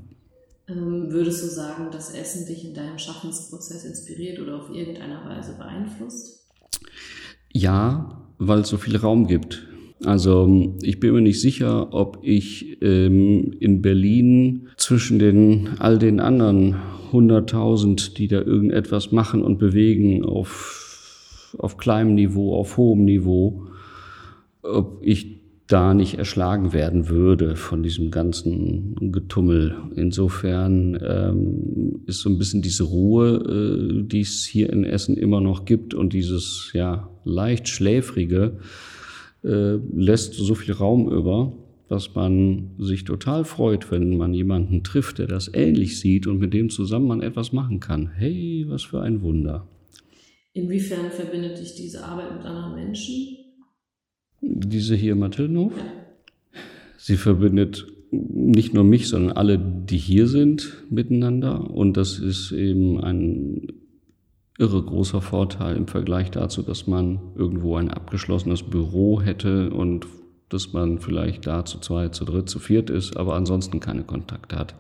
Ähm, 0.70 1.10
würdest 1.10 1.44
du 1.44 1.48
sagen, 1.48 1.92
dass 1.92 2.14
Essen 2.14 2.46
dich 2.46 2.66
in 2.66 2.74
deinem 2.74 2.98
Schaffensprozess 2.98 3.86
inspiriert 3.86 4.40
oder 4.40 4.58
auf 4.58 4.70
irgendeiner 4.70 5.26
Weise 5.26 5.58
beeinflusst? 5.58 6.46
Ja, 7.54 8.22
weil 8.38 8.60
es 8.60 8.70
so 8.70 8.78
viel 8.78 8.98
Raum 8.98 9.28
gibt. 9.28 9.66
Also 10.04 10.76
ich 10.82 11.00
bin 11.00 11.14
mir 11.14 11.22
nicht 11.22 11.42
sicher, 11.42 11.92
ob 11.94 12.20
ich 12.22 12.82
ähm, 12.82 13.54
in 13.60 13.82
Berlin 13.82 14.68
zwischen 14.78 15.18
den 15.18 15.70
all 15.80 15.98
den 15.98 16.20
anderen 16.20 16.76
100.000, 17.12 18.16
die 18.16 18.28
da 18.28 18.42
irgendetwas 18.42 19.12
machen 19.12 19.44
und 19.44 19.58
bewegen 19.58 20.24
auf, 20.24 21.54
auf 21.58 21.78
kleinem 21.78 22.16
Niveau, 22.16 22.56
auf 22.56 22.78
hohem 22.78 23.06
Niveau, 23.06 23.68
ob 24.62 25.00
ich 25.02 25.38
da 25.68 25.94
nicht 25.94 26.18
erschlagen 26.18 26.72
werden 26.72 27.10
würde 27.10 27.58
von 27.58 27.84
diesem 27.84 28.10
ganzen 28.10 29.12
Getummel. 29.12 29.76
Insofern 29.96 30.98
ähm, 31.06 32.02
ist 32.06 32.22
so 32.22 32.30
ein 32.30 32.38
bisschen 32.38 32.62
diese 32.62 32.86
Ruhe, 32.86 34.00
äh, 34.00 34.04
die 34.04 34.22
es 34.22 34.46
hier 34.46 34.72
in 34.72 34.86
Essen 34.86 35.18
immer 35.18 35.42
noch 35.42 35.66
gibt 35.66 35.94
und 35.94 36.14
dieses 36.14 36.72
ja 36.74 37.10
leicht 37.26 37.68
schläfrige, 37.68 38.60
äh, 39.44 39.76
lässt 39.94 40.36
so 40.36 40.56
viel 40.56 40.74
Raum 40.74 41.12
über, 41.12 41.52
dass 41.90 42.14
man 42.16 42.72
sich 42.78 43.04
total 43.04 43.46
freut, 43.46 43.92
wenn 43.92 44.18
man 44.18 44.34
jemanden 44.34 44.84
trifft, 44.84 45.20
der 45.20 45.28
das 45.28 45.50
ähnlich 45.54 46.00
sieht 46.00 46.28
und 46.28 46.40
mit 46.40 46.54
dem 46.54 46.70
zusammen 46.70 47.08
man 47.08 47.22
etwas 47.22 47.54
machen 47.54 47.80
kann. 47.80 48.12
Hey, 48.16 48.66
was 48.68 48.84
für 48.84 49.02
ein 49.02 49.22
Wunder. 49.22 49.68
Inwiefern 50.54 51.12
verbindet 51.12 51.60
dich 51.60 51.76
diese 51.76 52.04
Arbeit 52.04 52.36
mit 52.36 52.46
anderen 52.46 52.76
Menschen? 52.76 53.38
Diese 54.42 54.96
hier 54.96 55.16
Mathildenhof? 55.16 55.74
Ja. 55.78 55.84
Sie 56.98 57.16
verbindet 57.16 57.88
nicht 58.12 58.74
nur 58.74 58.84
mich, 58.84 59.08
sondern 59.08 59.38
alle, 59.38 59.60
die 59.60 59.98
hier 59.98 60.28
sind, 60.28 60.84
miteinander. 60.90 61.70
Und 61.70 61.98
das 61.98 62.20
ist 62.20 62.52
eben 62.52 63.00
ein 63.00 63.68
irre 64.58 64.82
großer 64.82 65.22
Vorteil 65.22 65.78
im 65.78 65.88
Vergleich 65.88 66.32
dazu, 66.32 66.62
dass 66.64 66.88
man 66.88 67.20
irgendwo 67.36 67.76
ein 67.76 67.90
abgeschlossenes 67.90 68.64
Büro 68.64 69.22
hätte 69.22 69.70
und 69.70 70.08
dass 70.50 70.74
man 70.74 71.00
vielleicht 71.00 71.48
da 71.48 71.66
zu 71.66 71.80
zweit, 71.80 72.16
zu 72.16 72.26
dritt, 72.26 72.50
zu 72.50 72.60
viert 72.60 72.90
ist, 72.90 73.18
aber 73.18 73.36
ansonsten 73.36 73.80
keine 73.80 74.04
Kontakte 74.04 74.58
hat. 74.58 74.76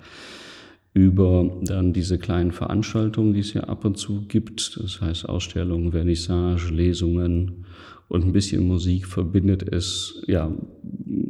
Über 0.94 1.52
dann 1.62 1.94
diese 1.94 2.18
kleinen 2.18 2.52
Veranstaltungen, 2.52 3.34
die 3.34 3.42
es 3.42 3.54
ja 3.54 3.66
ab 3.66 3.86
und 3.86 3.98
zu 3.98 4.22
gibt, 4.28 4.80
das 4.82 5.00
heißt 5.02 5.30
Ausstellungen, 5.30 5.92
Vernissage, 5.92 6.74
Lesungen 6.74 7.66
und 8.08 8.26
ein 8.26 8.32
bisschen 8.32 8.68
Musik 8.68 9.06
verbindet 9.06 9.64
es 9.72 10.24
ja 10.28 10.52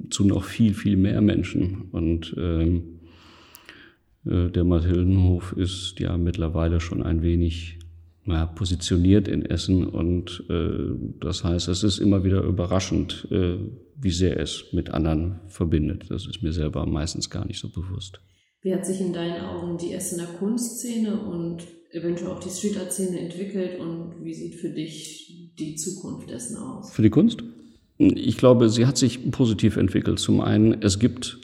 zu 0.09 0.25
noch 0.25 0.43
viel, 0.43 0.73
viel 0.73 0.95
mehr 0.95 1.21
Menschen. 1.21 1.89
Und 1.91 2.35
ähm, 2.37 2.83
äh, 4.25 4.49
der 4.49 4.63
Mathildenhof 4.63 5.53
ist 5.53 5.99
ja 5.99 6.17
mittlerweile 6.17 6.79
schon 6.79 7.01
ein 7.03 7.21
wenig 7.21 7.76
ja, 8.27 8.45
positioniert 8.45 9.27
in 9.27 9.45
Essen 9.45 9.87
und 9.87 10.43
äh, 10.49 11.15
das 11.19 11.43
heißt, 11.43 11.67
es 11.69 11.83
ist 11.83 11.99
immer 11.99 12.23
wieder 12.23 12.43
überraschend, 12.43 13.27
äh, 13.31 13.57
wie 13.99 14.11
sehr 14.11 14.39
es 14.39 14.65
mit 14.73 14.89
anderen 14.89 15.39
verbindet. 15.47 16.05
Das 16.09 16.27
ist 16.27 16.43
mir 16.43 16.53
selber 16.53 16.85
meistens 16.85 17.29
gar 17.29 17.45
nicht 17.45 17.59
so 17.59 17.69
bewusst. 17.69 18.19
Wie 18.61 18.73
hat 18.73 18.85
sich 18.85 18.99
in 19.01 19.13
deinen 19.13 19.41
Augen 19.45 19.77
die 19.77 19.93
Essener 19.93 20.25
Kunstszene 20.25 21.19
und 21.19 21.63
eventuell 21.91 22.31
auch 22.31 22.39
die 22.39 22.49
Street 22.49 22.77
Art 22.77 22.91
Szene 22.91 23.19
entwickelt 23.19 23.79
und 23.79 24.23
wie 24.23 24.33
sieht 24.33 24.55
für 24.55 24.69
dich 24.69 25.53
die 25.57 25.75
Zukunft 25.75 26.29
dessen 26.29 26.57
aus? 26.57 26.91
Für 26.91 27.01
die 27.01 27.09
Kunst? 27.09 27.43
Ich 27.97 28.37
glaube, 28.37 28.69
sie 28.69 28.85
hat 28.85 28.97
sich 28.97 29.31
positiv 29.31 29.77
entwickelt. 29.77 30.19
Zum 30.19 30.41
einen, 30.41 30.81
es 30.81 30.99
gibt 30.99 31.39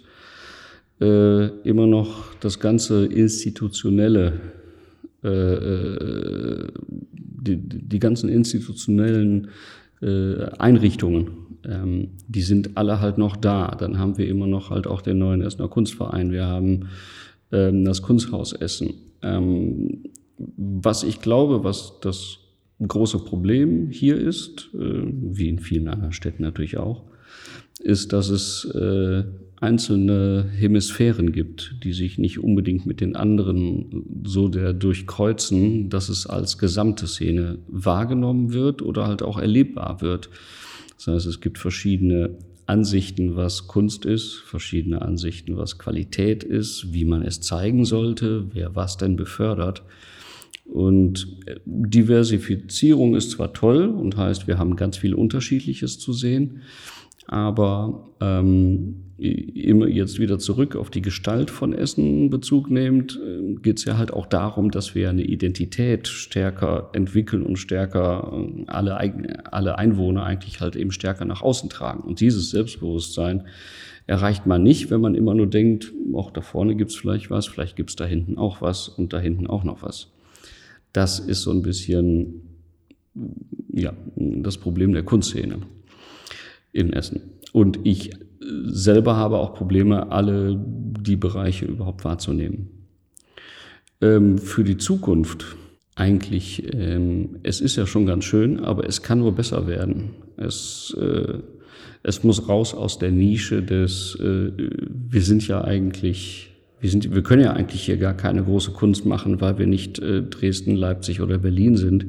äh, 1.01 1.47
immer 1.67 1.87
noch 1.87 2.35
das 2.41 2.59
ganze 2.59 3.05
institutionelle 3.05 4.39
die, 5.23 6.67
die 7.57 7.99
ganzen 7.99 8.29
institutionellen 8.29 9.49
äh, 10.01 10.43
Einrichtungen, 10.59 11.43
ähm, 11.65 12.09
die 12.27 12.41
sind 12.41 12.77
alle 12.77 12.99
halt 12.99 13.17
noch 13.17 13.37
da. 13.37 13.75
Dann 13.79 13.97
haben 13.97 14.17
wir 14.17 14.27
immer 14.27 14.47
noch 14.47 14.69
halt 14.69 14.87
auch 14.87 15.01
den 15.01 15.19
neuen 15.19 15.41
Essener 15.41 15.69
Kunstverein. 15.69 16.31
Wir 16.31 16.45
haben 16.45 16.89
ähm, 17.51 17.85
das 17.85 18.01
Kunsthaus 18.01 18.53
Essen. 18.53 18.93
Ähm, 19.21 20.03
was 20.37 21.03
ich 21.03 21.21
glaube, 21.21 21.63
was 21.63 21.99
das 22.01 22.39
große 22.85 23.19
Problem 23.19 23.89
hier 23.89 24.17
ist, 24.17 24.69
äh, 24.73 25.03
wie 25.05 25.47
in 25.47 25.59
vielen 25.59 25.87
anderen 25.87 26.13
Städten 26.13 26.43
natürlich 26.43 26.77
auch, 26.77 27.03
ist, 27.79 28.13
dass 28.13 28.29
es 28.29 28.65
äh, 28.65 29.23
einzelne 29.63 30.50
Hemisphären 30.55 31.32
gibt, 31.32 31.75
die 31.84 31.93
sich 31.93 32.17
nicht 32.17 32.39
unbedingt 32.39 32.86
mit 32.86 33.01
den 33.01 33.15
anderen 33.15 34.24
so 34.25 34.50
der 34.50 34.74
durchkreuzen, 34.74 35.89
dass 35.89 36.10
es 36.10 36.27
als 36.27 36.58
gesamte 36.58 37.08
Szene 37.08 37.60
wahrgenommen 37.67 38.53
wird 38.53 38.82
oder 38.82 39.08
halt 39.08 39.24
auch 39.24 39.39
erlebbar 39.39 40.01
wird. 40.01 40.29
Das 40.98 41.08
heißt, 41.08 41.25
es 41.25 41.41
gibt 41.41 41.58
verschiedene 41.58 42.38
Ansichten, 42.65 43.36
was 43.36 43.67
Kunst 43.67 44.05
ist, 44.05 44.36
verschiedene 44.36 45.01
Ansichten, 45.01 45.58
was 45.58 45.79
Qualität 45.79 46.43
ist, 46.43 46.93
wie 46.93 47.05
man 47.05 47.24
es 47.24 47.41
zeigen 47.41 47.86
sollte, 47.86 48.48
wer 48.53 48.75
was 48.75 48.98
denn 48.98 49.15
befördert. 49.15 49.84
Und 50.65 51.27
Diversifizierung 51.65 53.15
ist 53.15 53.32
zwar 53.32 53.53
toll 53.53 53.88
und 53.88 54.17
heißt, 54.17 54.48
wir 54.48 54.58
haben 54.58 54.75
ganz 54.75 54.98
viel 54.98 55.13
Unterschiedliches 55.13 56.00
zu 56.00 56.13
sehen, 56.13 56.62
Aber 57.27 58.09
ähm, 58.19 59.03
immer 59.17 59.87
jetzt 59.87 60.19
wieder 60.19 60.39
zurück 60.39 60.75
auf 60.75 60.89
die 60.89 61.01
Gestalt 61.01 61.49
von 61.49 61.73
Essen 61.73 62.29
Bezug 62.29 62.69
nehmend, 62.69 63.19
äh, 63.23 63.55
geht 63.61 63.79
es 63.79 63.85
ja 63.85 63.97
halt 63.97 64.11
auch 64.11 64.25
darum, 64.25 64.71
dass 64.71 64.95
wir 64.95 65.09
eine 65.09 65.23
Identität 65.23 66.07
stärker 66.07 66.89
entwickeln 66.93 67.43
und 67.43 67.57
stärker 67.57 68.33
äh, 68.33 68.63
alle, 68.67 68.97
alle 69.51 69.77
Einwohner 69.77 70.23
eigentlich 70.23 70.61
halt 70.61 70.75
eben 70.75 70.91
stärker 70.91 71.25
nach 71.25 71.41
außen 71.41 71.69
tragen. 71.69 72.03
Und 72.03 72.19
dieses 72.19 72.49
Selbstbewusstsein 72.49 73.43
erreicht 74.07 74.45
man 74.45 74.63
nicht, 74.63 74.91
wenn 74.91 74.99
man 74.99 75.15
immer 75.15 75.33
nur 75.33 75.47
denkt, 75.47 75.93
auch 76.13 76.31
da 76.31 76.41
vorne 76.41 76.75
gibt's 76.75 76.95
vielleicht 76.95 77.29
was, 77.29 77.47
vielleicht 77.47 77.77
gibt's 77.77 77.95
da 77.95 78.05
hinten 78.05 78.37
auch 78.37 78.61
was 78.61 78.89
und 78.89 79.13
da 79.13 79.19
hinten 79.19 79.47
auch 79.47 79.63
noch 79.63 79.83
was. 79.83 80.11
Das 80.91 81.19
ist 81.19 81.43
so 81.43 81.51
ein 81.51 81.61
bisschen 81.61 82.41
ja, 83.71 83.93
das 84.15 84.57
Problem 84.57 84.93
der 84.93 85.03
Kunstszene 85.03 85.59
in 86.73 86.91
Essen. 86.91 87.21
Und 87.53 87.79
ich 87.83 88.11
selber 88.65 89.15
habe 89.15 89.37
auch 89.37 89.53
Probleme, 89.53 90.11
alle 90.11 90.59
die 90.59 91.15
Bereiche 91.15 91.65
überhaupt 91.65 92.03
wahrzunehmen. 92.03 92.69
Ähm, 94.01 94.37
für 94.37 94.63
die 94.63 94.77
Zukunft 94.77 95.55
eigentlich, 95.95 96.73
ähm, 96.73 97.37
es 97.43 97.61
ist 97.61 97.75
ja 97.75 97.85
schon 97.85 98.05
ganz 98.05 98.25
schön, 98.25 98.59
aber 98.59 98.87
es 98.87 99.01
kann 99.01 99.19
nur 99.19 99.33
besser 99.33 99.67
werden. 99.67 100.11
Es, 100.37 100.95
äh, 100.99 101.39
es 102.01 102.23
muss 102.23 102.49
raus 102.49 102.73
aus 102.73 102.99
der 102.99 103.11
Nische 103.11 103.61
des, 103.61 104.17
äh, 104.19 104.51
wir 104.89 105.21
sind 105.21 105.47
ja 105.47 105.63
eigentlich, 105.63 106.51
wir, 106.81 106.89
sind, 106.89 107.13
wir 107.13 107.23
können 107.23 107.43
ja 107.43 107.53
eigentlich 107.53 107.83
hier 107.83 107.97
gar 107.97 108.15
keine 108.15 108.43
große 108.43 108.71
Kunst 108.71 109.05
machen, 109.05 109.39
weil 109.39 109.57
wir 109.57 109.67
nicht 109.67 109.99
äh, 109.99 110.23
Dresden, 110.23 110.75
Leipzig 110.75 111.21
oder 111.21 111.37
Berlin 111.37 111.77
sind 111.77 112.05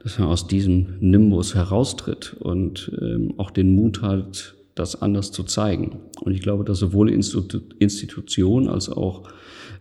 dass 0.00 0.18
er 0.18 0.28
aus 0.28 0.46
diesem 0.46 0.98
Nimbus 1.00 1.54
heraustritt 1.54 2.36
und 2.38 2.92
ähm, 3.00 3.34
auch 3.36 3.50
den 3.50 3.74
Mut 3.74 4.02
hat, 4.02 4.54
das 4.74 5.00
anders 5.00 5.32
zu 5.32 5.42
zeigen. 5.42 5.98
Und 6.20 6.32
ich 6.32 6.40
glaube, 6.40 6.64
dass 6.64 6.78
sowohl 6.78 7.10
Institu 7.10 7.60
Institutionen 7.78 8.68
als 8.68 8.88
auch 8.88 9.24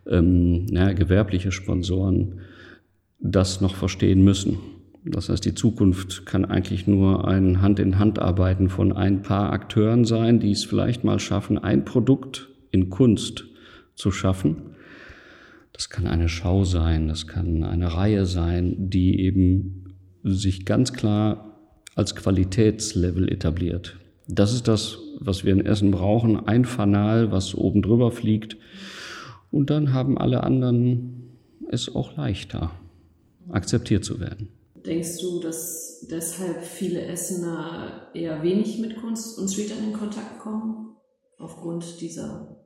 ähm, 0.07 0.65
naja, 0.65 0.93
gewerbliche 0.93 1.51
Sponsoren 1.51 2.39
das 3.19 3.61
noch 3.61 3.75
verstehen 3.75 4.23
müssen. 4.23 4.57
Das 5.03 5.29
heißt, 5.29 5.45
die 5.45 5.55
Zukunft 5.55 6.25
kann 6.25 6.45
eigentlich 6.45 6.87
nur 6.87 7.27
ein 7.27 7.61
Hand-in-Hand-Arbeiten 7.61 8.69
von 8.69 8.91
ein 8.91 9.21
paar 9.21 9.51
Akteuren 9.51 10.05
sein, 10.05 10.39
die 10.39 10.51
es 10.51 10.65
vielleicht 10.65 11.03
mal 11.03 11.19
schaffen, 11.19 11.57
ein 11.57 11.85
Produkt 11.85 12.49
in 12.71 12.89
Kunst 12.89 13.45
zu 13.95 14.11
schaffen. 14.11 14.57
Das 15.71 15.89
kann 15.89 16.07
eine 16.07 16.27
Schau 16.27 16.63
sein, 16.63 17.07
das 17.07 17.27
kann 17.27 17.63
eine 17.63 17.93
Reihe 17.93 18.25
sein, 18.25 18.89
die 18.89 19.21
eben 19.21 19.86
sich 20.33 20.65
ganz 20.65 20.93
klar 20.93 21.59
als 21.95 22.15
Qualitätslevel 22.15 23.31
etabliert. 23.31 23.97
Das 24.27 24.53
ist 24.53 24.67
das, 24.67 24.97
was 25.19 25.45
wir 25.45 25.53
in 25.53 25.65
Essen 25.65 25.91
brauchen. 25.91 26.47
Ein 26.47 26.65
Fanal, 26.65 27.31
was 27.31 27.55
oben 27.55 27.81
drüber 27.81 28.11
fliegt. 28.11 28.57
Und 29.51 29.69
dann 29.69 29.93
haben 29.93 30.17
alle 30.17 30.43
anderen 30.43 31.39
es 31.69 31.93
auch 31.93 32.15
leichter, 32.15 32.71
akzeptiert 33.49 34.05
zu 34.05 34.19
werden. 34.19 34.49
Denkst 34.85 35.21
du, 35.21 35.39
dass 35.39 36.07
deshalb 36.09 36.63
viele 36.63 37.01
Essener 37.01 38.09
eher 38.13 38.43
wenig 38.43 38.79
mit 38.79 38.97
Kunst 38.97 39.37
und 39.39 39.49
Street 39.49 39.71
in 39.71 39.93
Kontakt 39.93 40.39
kommen? 40.39 40.95
Aufgrund 41.39 42.01
dieser 42.01 42.65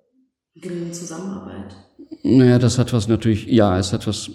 geringen 0.56 0.94
Zusammenarbeit? 0.94 1.76
Naja, 2.24 2.60
das 2.60 2.78
hat 2.78 2.94
was 2.94 3.08
natürlich, 3.08 3.48
ja, 3.48 3.78
es 3.78 3.94
hat 3.94 4.08
was, 4.08 4.32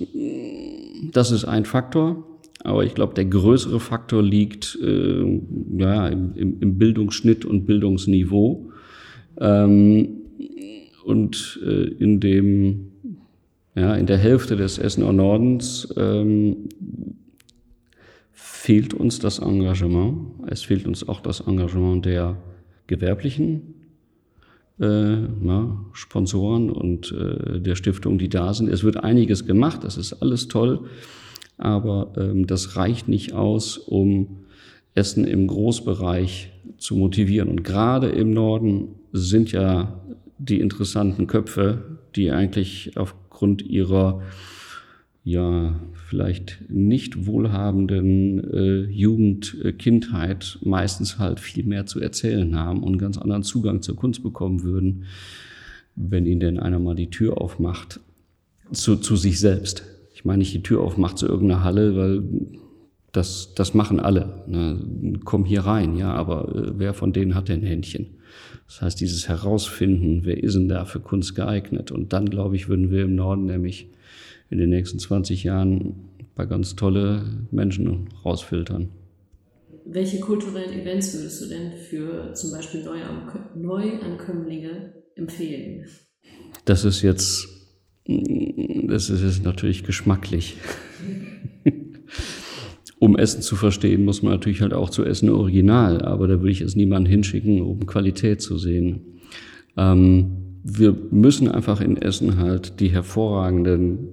das 1.12 1.30
ist 1.30 1.44
ein 1.44 1.64
Faktor. 1.64 2.35
Aber 2.66 2.84
ich 2.84 2.96
glaube, 2.96 3.14
der 3.14 3.26
größere 3.26 3.78
Faktor 3.78 4.24
liegt 4.24 4.76
äh, 4.82 5.40
ja, 5.78 6.08
im, 6.08 6.32
im, 6.34 6.78
Bildungsschnitt 6.78 7.44
und 7.44 7.64
Bildungsniveau. 7.64 8.72
Ähm, 9.38 10.08
und 11.04 11.60
äh, 11.64 11.84
in 11.84 12.18
dem, 12.18 12.90
ja, 13.76 13.94
in 13.94 14.06
der 14.06 14.18
Hälfte 14.18 14.56
des 14.56 14.78
Essener 14.78 15.12
Nordens 15.12 15.94
ähm, 15.96 16.68
fehlt 18.32 18.94
uns 18.94 19.20
das 19.20 19.38
Engagement. 19.38 20.26
Es 20.48 20.62
fehlt 20.62 20.88
uns 20.88 21.08
auch 21.08 21.20
das 21.20 21.42
Engagement 21.42 22.04
der 22.04 22.36
gewerblichen 22.88 23.74
äh, 24.80 25.18
na, 25.40 25.84
Sponsoren 25.92 26.70
und 26.70 27.12
äh, 27.12 27.60
der 27.60 27.76
Stiftungen, 27.76 28.18
die 28.18 28.28
da 28.28 28.52
sind. 28.52 28.68
Es 28.68 28.82
wird 28.82 28.96
einiges 29.04 29.46
gemacht, 29.46 29.84
das 29.84 29.96
ist 29.96 30.14
alles 30.14 30.48
toll 30.48 30.80
aber 31.58 32.12
ähm, 32.16 32.46
das 32.46 32.76
reicht 32.76 33.08
nicht 33.08 33.32
aus, 33.32 33.78
um 33.78 34.38
Essen 34.94 35.26
im 35.26 35.46
Großbereich 35.46 36.50
zu 36.78 36.96
motivieren. 36.96 37.48
Und 37.48 37.64
gerade 37.64 38.08
im 38.08 38.32
Norden 38.32 38.88
sind 39.12 39.52
ja 39.52 40.00
die 40.38 40.60
interessanten 40.60 41.26
Köpfe, 41.26 41.98
die 42.14 42.30
eigentlich 42.30 42.96
aufgrund 42.96 43.62
ihrer 43.62 44.22
ja 45.22 45.80
vielleicht 46.08 46.62
nicht 46.68 47.26
wohlhabenden 47.26 48.44
äh, 48.52 48.84
Jugend, 48.84 49.56
äh, 49.62 49.72
Kindheit 49.72 50.58
meistens 50.62 51.18
halt 51.18 51.40
viel 51.40 51.64
mehr 51.64 51.84
zu 51.86 52.00
erzählen 52.00 52.54
haben 52.56 52.84
und 52.84 52.98
ganz 52.98 53.18
anderen 53.18 53.42
Zugang 53.42 53.82
zur 53.82 53.96
Kunst 53.96 54.22
bekommen 54.22 54.62
würden, 54.62 55.04
wenn 55.96 56.26
ihnen 56.26 56.40
denn 56.40 56.60
einer 56.60 56.78
mal 56.78 56.94
die 56.94 57.10
Tür 57.10 57.40
aufmacht 57.40 57.98
zu, 58.70 58.96
zu 58.96 59.16
sich 59.16 59.40
selbst 59.40 59.95
meine 60.26 60.40
nicht 60.40 60.52
die 60.52 60.62
Tür 60.62 60.82
aufmacht 60.82 61.18
zu 61.18 61.26
irgendeiner 61.26 61.64
Halle, 61.64 61.96
weil 61.96 62.22
das, 63.12 63.54
das 63.54 63.72
machen 63.72 64.00
alle. 64.00 64.42
Ne? 64.46 65.20
Komm 65.24 65.44
hier 65.44 65.62
rein, 65.62 65.96
ja, 65.96 66.12
aber 66.12 66.54
äh, 66.54 66.72
wer 66.76 66.92
von 66.92 67.12
denen 67.12 67.34
hat 67.34 67.48
denn 67.48 67.62
Händchen? 67.62 68.18
Das 68.66 68.82
heißt, 68.82 69.00
dieses 69.00 69.28
Herausfinden, 69.28 70.22
wer 70.24 70.42
ist 70.42 70.54
denn 70.54 70.68
da 70.68 70.84
für 70.84 71.00
Kunst 71.00 71.34
geeignet? 71.34 71.92
Und 71.92 72.12
dann, 72.12 72.28
glaube 72.28 72.56
ich, 72.56 72.68
würden 72.68 72.90
wir 72.90 73.04
im 73.04 73.14
Norden 73.14 73.46
nämlich 73.46 73.88
in 74.50 74.58
den 74.58 74.70
nächsten 74.70 74.98
20 74.98 75.44
Jahren 75.44 75.94
ein 76.18 76.26
paar 76.34 76.46
ganz 76.46 76.76
tolle 76.76 77.24
Menschen 77.50 78.08
rausfiltern. 78.24 78.90
Welche 79.84 80.18
kulturellen 80.18 80.72
Events 80.72 81.14
würdest 81.14 81.42
du 81.42 81.48
denn 81.48 81.72
für 81.72 82.34
zum 82.34 82.50
Beispiel 82.50 82.84
Neuankömmlinge 83.54 84.94
empfehlen? 85.14 85.86
Das 86.64 86.84
ist 86.84 87.02
jetzt 87.02 87.55
das 88.06 89.10
ist 89.10 89.44
natürlich 89.44 89.84
geschmacklich. 89.84 90.56
um 92.98 93.16
Essen 93.16 93.42
zu 93.42 93.56
verstehen, 93.56 94.04
muss 94.04 94.22
man 94.22 94.32
natürlich 94.32 94.62
halt 94.62 94.72
auch 94.72 94.90
zu 94.90 95.04
Essen 95.04 95.28
original, 95.28 96.02
aber 96.02 96.28
da 96.28 96.40
würde 96.40 96.52
ich 96.52 96.60
es 96.60 96.76
niemanden 96.76 97.08
hinschicken, 97.08 97.60
um 97.62 97.86
Qualität 97.86 98.40
zu 98.40 98.58
sehen. 98.58 99.20
Ähm, 99.76 100.60
wir 100.62 100.96
müssen 101.10 101.48
einfach 101.48 101.80
in 101.80 101.96
Essen 101.96 102.38
halt 102.38 102.80
die 102.80 102.88
hervorragenden, 102.88 104.08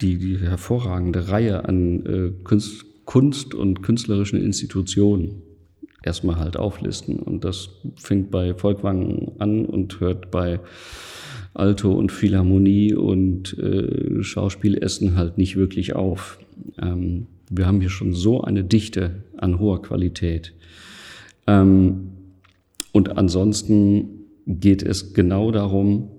die, 0.00 0.18
die 0.18 0.38
hervorragende 0.38 1.28
Reihe 1.28 1.66
an 1.66 2.06
äh, 2.06 2.30
Kunst, 2.44 2.84
Kunst 3.04 3.54
und 3.54 3.82
künstlerischen 3.82 4.42
Institutionen 4.42 5.42
erstmal 6.02 6.36
halt 6.36 6.56
auflisten. 6.56 7.18
Und 7.18 7.44
das 7.44 7.70
fängt 7.96 8.30
bei 8.30 8.54
Volkwang 8.54 9.32
an 9.38 9.64
und 9.64 10.00
hört 10.00 10.30
bei 10.30 10.60
Alto 11.58 11.92
und 11.92 12.12
Philharmonie 12.12 12.94
und 12.94 13.58
äh, 13.58 14.22
Schauspielessen 14.22 15.16
halt 15.16 15.38
nicht 15.38 15.56
wirklich 15.56 15.94
auf. 15.94 16.38
Ähm, 16.80 17.26
wir 17.50 17.66
haben 17.66 17.80
hier 17.80 17.90
schon 17.90 18.12
so 18.12 18.42
eine 18.42 18.64
Dichte 18.64 19.22
an 19.36 19.58
hoher 19.58 19.82
Qualität. 19.82 20.54
Ähm, 21.46 22.10
und 22.92 23.16
ansonsten 23.16 24.08
geht 24.46 24.82
es 24.82 25.14
genau 25.14 25.50
darum, 25.50 26.10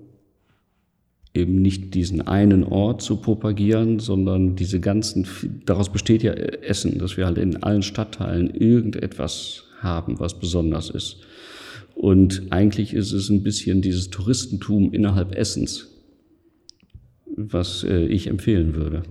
eben 1.34 1.62
nicht 1.62 1.94
diesen 1.94 2.26
einen 2.26 2.64
Ort 2.64 3.02
zu 3.02 3.16
propagieren, 3.16 4.00
sondern 4.00 4.56
diese 4.56 4.80
ganzen, 4.80 5.26
daraus 5.64 5.90
besteht 5.90 6.22
ja 6.22 6.32
Essen, 6.32 6.98
dass 6.98 7.16
wir 7.16 7.26
halt 7.26 7.38
in 7.38 7.62
allen 7.62 7.82
Stadtteilen 7.82 8.50
irgendetwas 8.50 9.64
haben, 9.80 10.18
was 10.18 10.38
besonders 10.38 10.90
ist. 10.90 11.18
Und 12.00 12.44
eigentlich 12.48 12.94
ist 12.94 13.12
es 13.12 13.28
ein 13.28 13.42
bisschen 13.42 13.82
dieses 13.82 14.08
Touristentum 14.08 14.94
innerhalb 14.94 15.36
Essens, 15.36 15.86
was 17.26 17.84
äh, 17.84 18.06
ich 18.06 18.28
empfehlen 18.28 18.74
würde. 18.74 19.02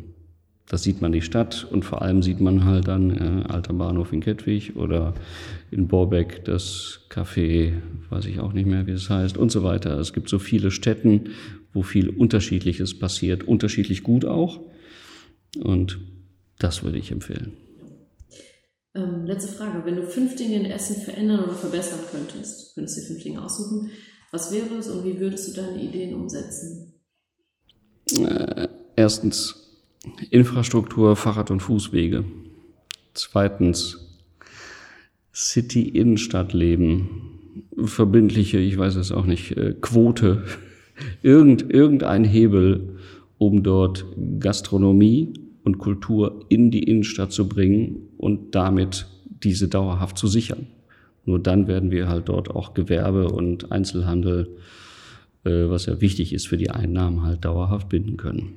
Das 0.67 0.81
sieht 0.81 0.99
man 0.99 1.11
die 1.11 1.21
Stadt 1.21 1.67
und 1.69 1.85
vor 1.85 2.01
allem 2.01 2.23
sieht 2.23 2.41
man 2.41 2.65
halt 2.65 2.87
dann 2.87 3.11
äh, 3.11 3.47
Alter 3.47 3.73
Bahnhof 3.73 4.11
in 4.11 4.21
Kettwig 4.21 4.75
oder 4.75 5.13
in 5.69 5.87
Borbeck 5.87 6.43
das 6.45 7.01
Café, 7.11 7.73
weiß 8.09 8.25
ich 8.25 8.39
auch 8.39 8.53
nicht 8.53 8.65
mehr, 8.65 8.87
wie 8.87 8.93
es 8.93 9.07
heißt 9.07 9.37
und 9.37 9.51
so 9.51 9.61
weiter. 9.61 9.99
Es 9.99 10.11
gibt 10.11 10.27
so 10.27 10.39
viele 10.39 10.71
Städten, 10.71 11.29
wo 11.71 11.83
viel 11.83 12.09
Unterschiedliches 12.09 12.97
passiert, 12.97 13.43
unterschiedlich 13.43 14.01
gut 14.01 14.25
auch. 14.25 14.61
Und 15.59 15.99
das 16.57 16.81
würde 16.81 16.97
ich 16.97 17.11
empfehlen. 17.11 17.53
Ähm, 18.95 19.25
letzte 19.25 19.51
Frage. 19.51 19.85
Wenn 19.85 19.97
du 19.97 20.03
fünf 20.03 20.35
Dinge 20.35 20.55
in 20.55 20.65
Essen 20.65 20.95
verändern 21.01 21.43
oder 21.43 21.53
verbessern 21.53 21.99
könntest, 22.11 22.73
könntest 22.73 22.97
du 22.97 23.01
dir 23.01 23.07
fünf 23.07 23.23
Dinge 23.23 23.43
aussuchen, 23.43 23.91
was 24.31 24.51
wäre 24.51 24.75
es 24.79 24.87
und 24.87 25.05
wie 25.05 25.19
würdest 25.19 25.47
du 25.49 25.61
deine 25.61 25.81
Ideen 25.81 26.15
umsetzen? 26.15 26.93
Äh, 28.17 28.67
erstens 28.95 29.69
Infrastruktur, 30.31 31.15
Fahrrad- 31.15 31.51
und 31.51 31.59
Fußwege. 31.59 32.25
Zweitens 33.13 34.19
City-Innenstadt-Leben, 35.33 37.09
verbindliche, 37.83 38.57
ich 38.57 38.77
weiß 38.77 38.95
es 38.95 39.11
auch 39.11 39.25
nicht, 39.25 39.55
äh, 39.55 39.75
Quote, 39.79 40.45
irgend, 41.21 41.71
irgendein 41.71 42.23
Hebel, 42.23 42.97
um 43.37 43.61
dort 43.61 44.05
Gastronomie 44.39 45.33
und 45.63 45.77
Kultur 45.77 46.45
in 46.49 46.71
die 46.71 46.83
Innenstadt 46.83 47.31
zu 47.31 47.47
bringen 47.47 48.08
und 48.19 48.53
damit 48.53 49.07
diese 49.25 49.69
dauerhaft 49.69 50.17
zu 50.17 50.27
sichern. 50.27 50.67
Nur 51.25 51.39
dann 51.39 51.67
werden 51.67 51.89
wir 51.89 52.09
halt 52.09 52.27
dort 52.27 52.51
auch 52.51 52.73
Gewerbe 52.73 53.29
und 53.29 53.71
Einzelhandel, 53.71 54.57
äh, 55.45 55.69
was 55.69 55.85
ja 55.85 56.01
wichtig 56.01 56.33
ist 56.33 56.47
für 56.47 56.57
die 56.57 56.69
Einnahmen, 56.69 57.23
halt 57.23 57.45
dauerhaft 57.45 57.87
binden 57.87 58.17
können. 58.17 58.55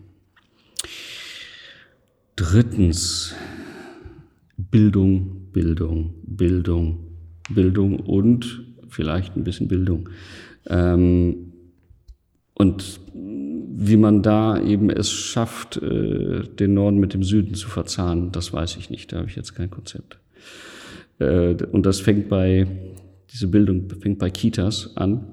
Drittens, 2.35 3.35
Bildung, 4.57 5.53
Bildung, 5.53 6.15
Bildung, 6.25 6.99
Bildung 7.51 8.01
und 8.01 8.65
vielleicht 8.89 9.37
ein 9.37 9.45
bisschen 9.45 9.69
Bildung. 9.69 10.09
Ähm, 10.67 11.53
und 12.55 13.01
wie 13.85 13.97
man 13.97 14.23
da 14.23 14.61
eben 14.61 14.91
es 14.91 15.11
schafft, 15.11 15.77
äh, 15.77 16.45
den 16.45 16.75
Norden 16.75 16.99
mit 16.99 17.15
dem 17.15 17.23
Süden 17.23 17.55
zu 17.55 17.69
verzahnen, 17.69 18.31
das 18.31 18.53
weiß 18.53 18.77
ich 18.77 18.91
nicht. 18.91 19.13
Da 19.13 19.19
habe 19.19 19.29
ich 19.29 19.37
jetzt 19.37 19.55
kein 19.55 19.71
Konzept. 19.71 20.19
Äh, 21.19 21.55
und 21.73 21.85
das 21.85 22.01
fängt 22.01 22.29
bei, 22.29 22.67
diese 23.33 23.49
Bildung 23.49 23.89
fängt 24.01 24.19
bei 24.19 24.31
Kitas 24.31 24.97
an. 24.97 25.27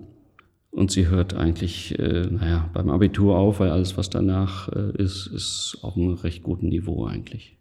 Und 0.72 0.92
sie 0.92 1.08
hört 1.08 1.34
eigentlich, 1.34 1.98
äh, 2.00 2.28
naja, 2.30 2.70
beim 2.74 2.90
Abitur 2.90 3.38
auf, 3.38 3.60
weil 3.60 3.70
alles, 3.70 3.98
was 3.98 4.10
danach 4.10 4.68
ist, 4.68 5.28
ist 5.28 5.78
auf 5.82 5.96
einem 5.98 6.14
recht 6.14 6.44
guten 6.44 6.70
Niveau 6.70 7.06
eigentlich. 7.06 7.58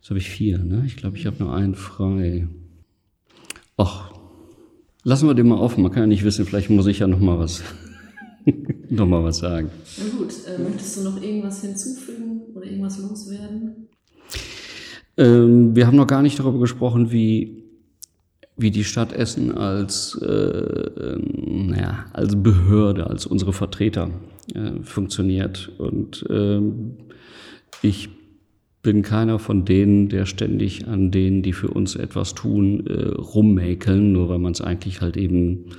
Jetzt 0.00 0.10
habe 0.10 0.18
ich 0.18 0.28
vier, 0.28 0.58
ne? 0.58 0.84
Ich 0.86 0.96
glaube, 0.96 1.16
ich 1.16 1.26
habe 1.26 1.42
nur 1.42 1.54
einen 1.54 1.74
frei. 1.74 2.46
Ach, 3.76 4.12
lassen 5.02 5.26
wir 5.26 5.34
den 5.34 5.48
mal 5.48 5.58
offen. 5.58 5.82
Man 5.82 5.90
kann 5.90 6.04
ja 6.04 6.06
nicht 6.06 6.24
wissen, 6.24 6.46
vielleicht 6.46 6.70
muss 6.70 6.86
ich 6.86 7.00
ja 7.00 7.06
noch 7.06 7.20
mal 7.20 7.38
was 7.38 7.64
nochmal 8.90 9.24
was 9.24 9.38
sagen. 9.38 9.70
Na 9.98 10.18
gut, 10.18 10.32
äh, 10.46 10.62
möchtest 10.62 10.98
du 10.98 11.04
noch 11.04 11.22
irgendwas 11.22 11.62
hinzufügen 11.62 12.42
oder 12.54 12.66
irgendwas 12.66 12.98
loswerden? 12.98 13.88
Ähm, 15.16 15.76
wir 15.76 15.86
haben 15.86 15.96
noch 15.96 16.06
gar 16.06 16.22
nicht 16.22 16.38
darüber 16.38 16.58
gesprochen, 16.58 17.12
wie, 17.12 17.64
wie 18.56 18.70
die 18.70 18.84
Stadt 18.84 19.12
Essen 19.12 19.52
als, 19.52 20.18
äh, 20.20 20.26
ähm, 20.26 21.68
naja, 21.68 22.06
als 22.12 22.40
Behörde, 22.42 23.08
als 23.08 23.26
unsere 23.26 23.52
Vertreter 23.52 24.10
äh, 24.54 24.82
funktioniert. 24.82 25.70
Und 25.78 26.24
ähm, 26.30 26.96
ich 27.82 28.08
bin 28.82 29.02
keiner 29.02 29.38
von 29.38 29.64
denen, 29.64 30.08
der 30.08 30.26
ständig 30.26 30.86
an 30.86 31.10
denen, 31.10 31.42
die 31.42 31.52
für 31.52 31.68
uns 31.68 31.96
etwas 31.96 32.34
tun, 32.34 32.86
äh, 32.86 33.08
rummäkeln, 33.08 34.12
nur 34.12 34.28
weil 34.28 34.38
man 34.38 34.52
es 34.52 34.60
eigentlich 34.60 35.00
halt 35.00 35.16
eben 35.16 35.70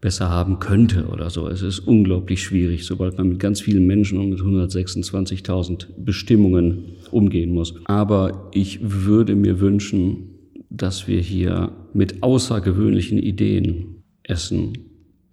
besser 0.00 0.30
haben 0.30 0.60
könnte 0.60 1.08
oder 1.08 1.28
so. 1.28 1.48
Es 1.48 1.62
ist 1.62 1.80
unglaublich 1.80 2.42
schwierig, 2.42 2.86
sobald 2.86 3.18
man 3.18 3.28
mit 3.28 3.38
ganz 3.38 3.60
vielen 3.60 3.86
Menschen 3.86 4.18
und 4.18 4.30
mit 4.30 4.40
126.000 4.40 5.86
Bestimmungen 5.98 6.96
umgehen 7.10 7.52
muss. 7.52 7.74
Aber 7.84 8.48
ich 8.52 8.80
würde 8.82 9.36
mir 9.36 9.60
wünschen, 9.60 10.30
dass 10.70 11.06
wir 11.06 11.20
hier 11.20 11.72
mit 11.92 12.22
außergewöhnlichen 12.22 13.18
Ideen 13.18 13.96
Essen 14.22 14.78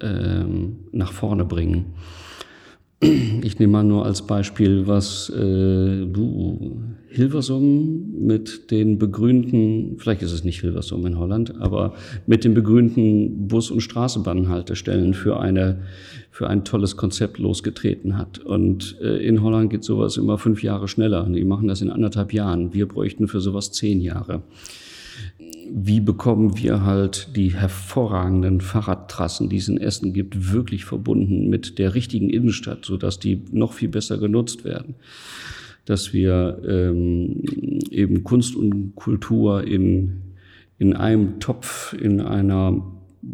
ähm, 0.00 0.76
nach 0.92 1.12
vorne 1.12 1.44
bringen. 1.44 1.94
Ich 3.00 3.58
nehme 3.60 3.72
mal 3.72 3.84
nur 3.84 4.04
als 4.04 4.26
Beispiel, 4.26 4.86
was 4.88 5.30
äh, 5.30 6.04
Hilversum 7.10 8.26
mit 8.26 8.70
den 8.70 8.98
begrünten, 8.98 9.96
vielleicht 9.98 10.22
ist 10.22 10.32
es 10.32 10.44
nicht 10.44 10.60
Hilversum 10.60 11.06
in 11.06 11.18
Holland, 11.18 11.60
aber 11.60 11.94
mit 12.26 12.44
den 12.44 12.54
begrünten 12.54 13.48
Bus- 13.48 13.70
und 13.70 13.80
Straßenbahnhaltestellen 13.80 15.14
für 15.14 15.40
eine 15.40 15.80
für 16.30 16.48
ein 16.48 16.64
tolles 16.64 16.96
Konzept 16.96 17.38
losgetreten 17.38 18.16
hat. 18.16 18.38
Und 18.38 18.96
äh, 19.00 19.16
in 19.26 19.42
Holland 19.42 19.70
geht 19.70 19.82
sowas 19.82 20.16
immer 20.16 20.38
fünf 20.38 20.62
Jahre 20.62 20.86
schneller. 20.86 21.24
Die 21.28 21.44
machen 21.44 21.66
das 21.66 21.82
in 21.82 21.90
anderthalb 21.90 22.32
Jahren. 22.32 22.72
Wir 22.74 22.86
bräuchten 22.86 23.26
für 23.26 23.40
sowas 23.40 23.72
zehn 23.72 24.00
Jahre 24.00 24.42
wie 25.70 26.00
bekommen 26.00 26.56
wir 26.58 26.82
halt 26.84 27.36
die 27.36 27.54
hervorragenden 27.54 28.60
Fahrradtrassen, 28.60 29.48
die 29.48 29.58
es 29.58 29.68
in 29.68 29.78
Essen 29.78 30.12
gibt, 30.12 30.52
wirklich 30.52 30.84
verbunden 30.84 31.48
mit 31.48 31.78
der 31.78 31.94
richtigen 31.94 32.30
Innenstadt, 32.30 32.84
sodass 32.84 33.18
die 33.18 33.42
noch 33.52 33.72
viel 33.72 33.88
besser 33.88 34.18
genutzt 34.18 34.64
werden. 34.64 34.94
Dass 35.88 36.12
wir 36.12 36.60
ähm, 36.68 37.42
eben 37.90 38.24
Kunst 38.24 38.54
und 38.54 38.94
Kultur 38.94 39.64
in, 39.64 40.20
in 40.78 40.94
einem 40.94 41.40
Topf, 41.40 41.94
in 41.98 42.20
einer 42.20 42.82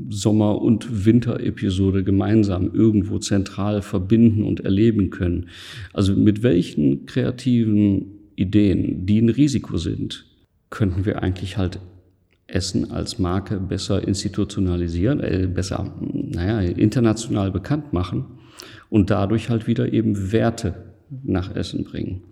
Sommer- 0.08 0.62
und 0.62 1.04
Winterepisode 1.04 2.04
gemeinsam 2.04 2.70
irgendwo 2.72 3.18
zentral 3.18 3.82
verbinden 3.82 4.44
und 4.44 4.60
erleben 4.60 5.10
können. 5.10 5.48
Also 5.92 6.14
mit 6.14 6.42
welchen 6.42 7.06
kreativen 7.06 8.06
Ideen, 8.36 9.04
die 9.04 9.20
ein 9.20 9.28
Risiko 9.28 9.76
sind, 9.76 10.26
könnten 10.70 11.04
wir 11.04 11.22
eigentlich 11.22 11.56
halt 11.56 11.80
Essen 12.46 12.90
als 12.90 13.18
Marke 13.18 13.58
besser 13.58 14.06
institutionalisieren, 14.06 15.20
äh, 15.20 15.48
besser, 15.52 15.94
naja, 16.00 16.60
international 16.60 17.50
bekannt 17.50 17.92
machen 17.92 18.24
und 18.90 19.10
dadurch 19.10 19.50
halt 19.50 19.66
wieder 19.66 19.92
eben 19.92 20.32
Werte 20.32 20.74
nach 21.22 21.54
Essen 21.54 21.84
bringen. 21.84 22.22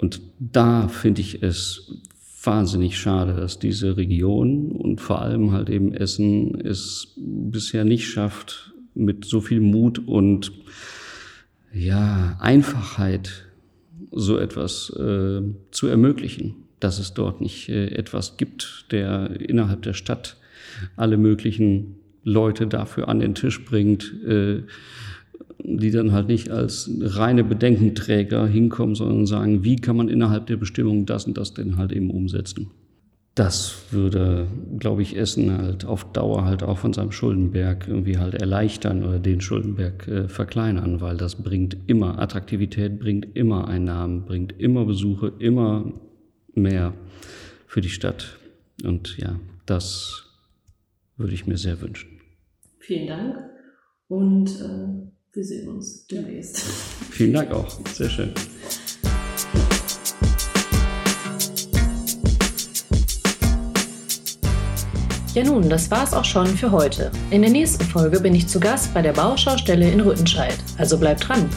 Und 0.00 0.20
da 0.38 0.88
finde 0.88 1.20
ich 1.20 1.42
es 1.42 1.92
wahnsinnig 2.42 2.98
schade, 2.98 3.34
dass 3.34 3.58
diese 3.58 3.96
Region 3.96 4.72
und 4.72 5.00
vor 5.00 5.20
allem 5.20 5.52
halt 5.52 5.68
eben 5.68 5.92
Essen 5.92 6.58
es 6.60 7.14
bisher 7.16 7.84
nicht 7.84 8.08
schafft, 8.08 8.72
mit 8.94 9.24
so 9.24 9.40
viel 9.40 9.60
Mut 9.60 9.98
und 9.98 10.52
ja, 11.72 12.36
Einfachheit 12.40 13.46
so 14.10 14.38
etwas 14.38 14.90
äh, 14.90 15.42
zu 15.70 15.86
ermöglichen 15.86 16.56
dass 16.80 16.98
es 16.98 17.14
dort 17.14 17.40
nicht 17.40 17.68
äh, 17.68 17.88
etwas 17.88 18.36
gibt, 18.36 18.86
der 18.90 19.40
innerhalb 19.40 19.82
der 19.82 19.92
Stadt 19.92 20.36
alle 20.96 21.16
möglichen 21.16 21.96
Leute 22.24 22.66
dafür 22.66 23.08
an 23.08 23.20
den 23.20 23.34
Tisch 23.34 23.64
bringt, 23.64 24.12
äh, 24.26 24.62
die 25.62 25.90
dann 25.90 26.12
halt 26.12 26.28
nicht 26.28 26.50
als 26.50 26.90
reine 27.00 27.44
Bedenkenträger 27.44 28.46
hinkommen, 28.46 28.94
sondern 28.94 29.26
sagen, 29.26 29.64
wie 29.64 29.76
kann 29.76 29.96
man 29.96 30.08
innerhalb 30.08 30.46
der 30.46 30.56
Bestimmung 30.56 31.06
das 31.06 31.26
und 31.26 31.36
das 31.36 31.54
denn 31.54 31.76
halt 31.76 31.92
eben 31.92 32.10
umsetzen. 32.10 32.70
Das 33.34 33.84
würde, 33.92 34.48
glaube 34.78 35.02
ich, 35.02 35.16
Essen 35.16 35.56
halt 35.56 35.84
auf 35.84 36.12
Dauer 36.12 36.44
halt 36.44 36.62
auch 36.62 36.78
von 36.78 36.92
seinem 36.92 37.12
Schuldenberg 37.12 37.86
irgendwie 37.86 38.18
halt 38.18 38.34
erleichtern 38.34 39.04
oder 39.04 39.18
den 39.20 39.40
Schuldenberg 39.40 40.08
äh, 40.08 40.28
verkleinern, 40.28 41.00
weil 41.00 41.16
das 41.16 41.36
bringt 41.36 41.76
immer 41.86 42.18
Attraktivität, 42.18 42.98
bringt 42.98 43.36
immer 43.36 43.68
Einnahmen, 43.68 44.24
bringt 44.24 44.60
immer 44.60 44.84
Besuche, 44.84 45.32
immer 45.38 45.92
mehr 46.54 46.92
für 47.66 47.80
die 47.80 47.88
Stadt. 47.88 48.36
Und 48.84 49.16
ja, 49.18 49.38
das 49.64 50.24
würde 51.16 51.32
ich 51.32 51.46
mir 51.46 51.56
sehr 51.56 51.80
wünschen. 51.80 52.10
Vielen 52.78 53.06
Dank 53.06 53.36
und 54.08 54.48
äh, 54.60 55.10
wir 55.32 55.44
sehen 55.44 55.68
uns 55.68 56.06
demnächst. 56.06 56.58
Vielen 57.10 57.32
Dank 57.34 57.52
auch. 57.52 57.78
Sehr 57.94 58.10
schön. 58.10 58.32
Ja 65.34 65.44
nun, 65.44 65.68
das 65.68 65.88
war's 65.92 66.12
auch 66.12 66.24
schon 66.24 66.48
für 66.48 66.72
heute. 66.72 67.12
In 67.30 67.42
der 67.42 67.52
nächsten 67.52 67.84
Folge 67.84 68.18
bin 68.18 68.34
ich 68.34 68.48
zu 68.48 68.58
Gast 68.58 68.92
bei 68.92 69.00
der 69.00 69.12
Bauschaustelle 69.12 69.88
in 69.88 70.00
Rüttenscheid. 70.00 70.58
Also 70.76 70.98
bleibt 70.98 71.28
dran. 71.28 71.48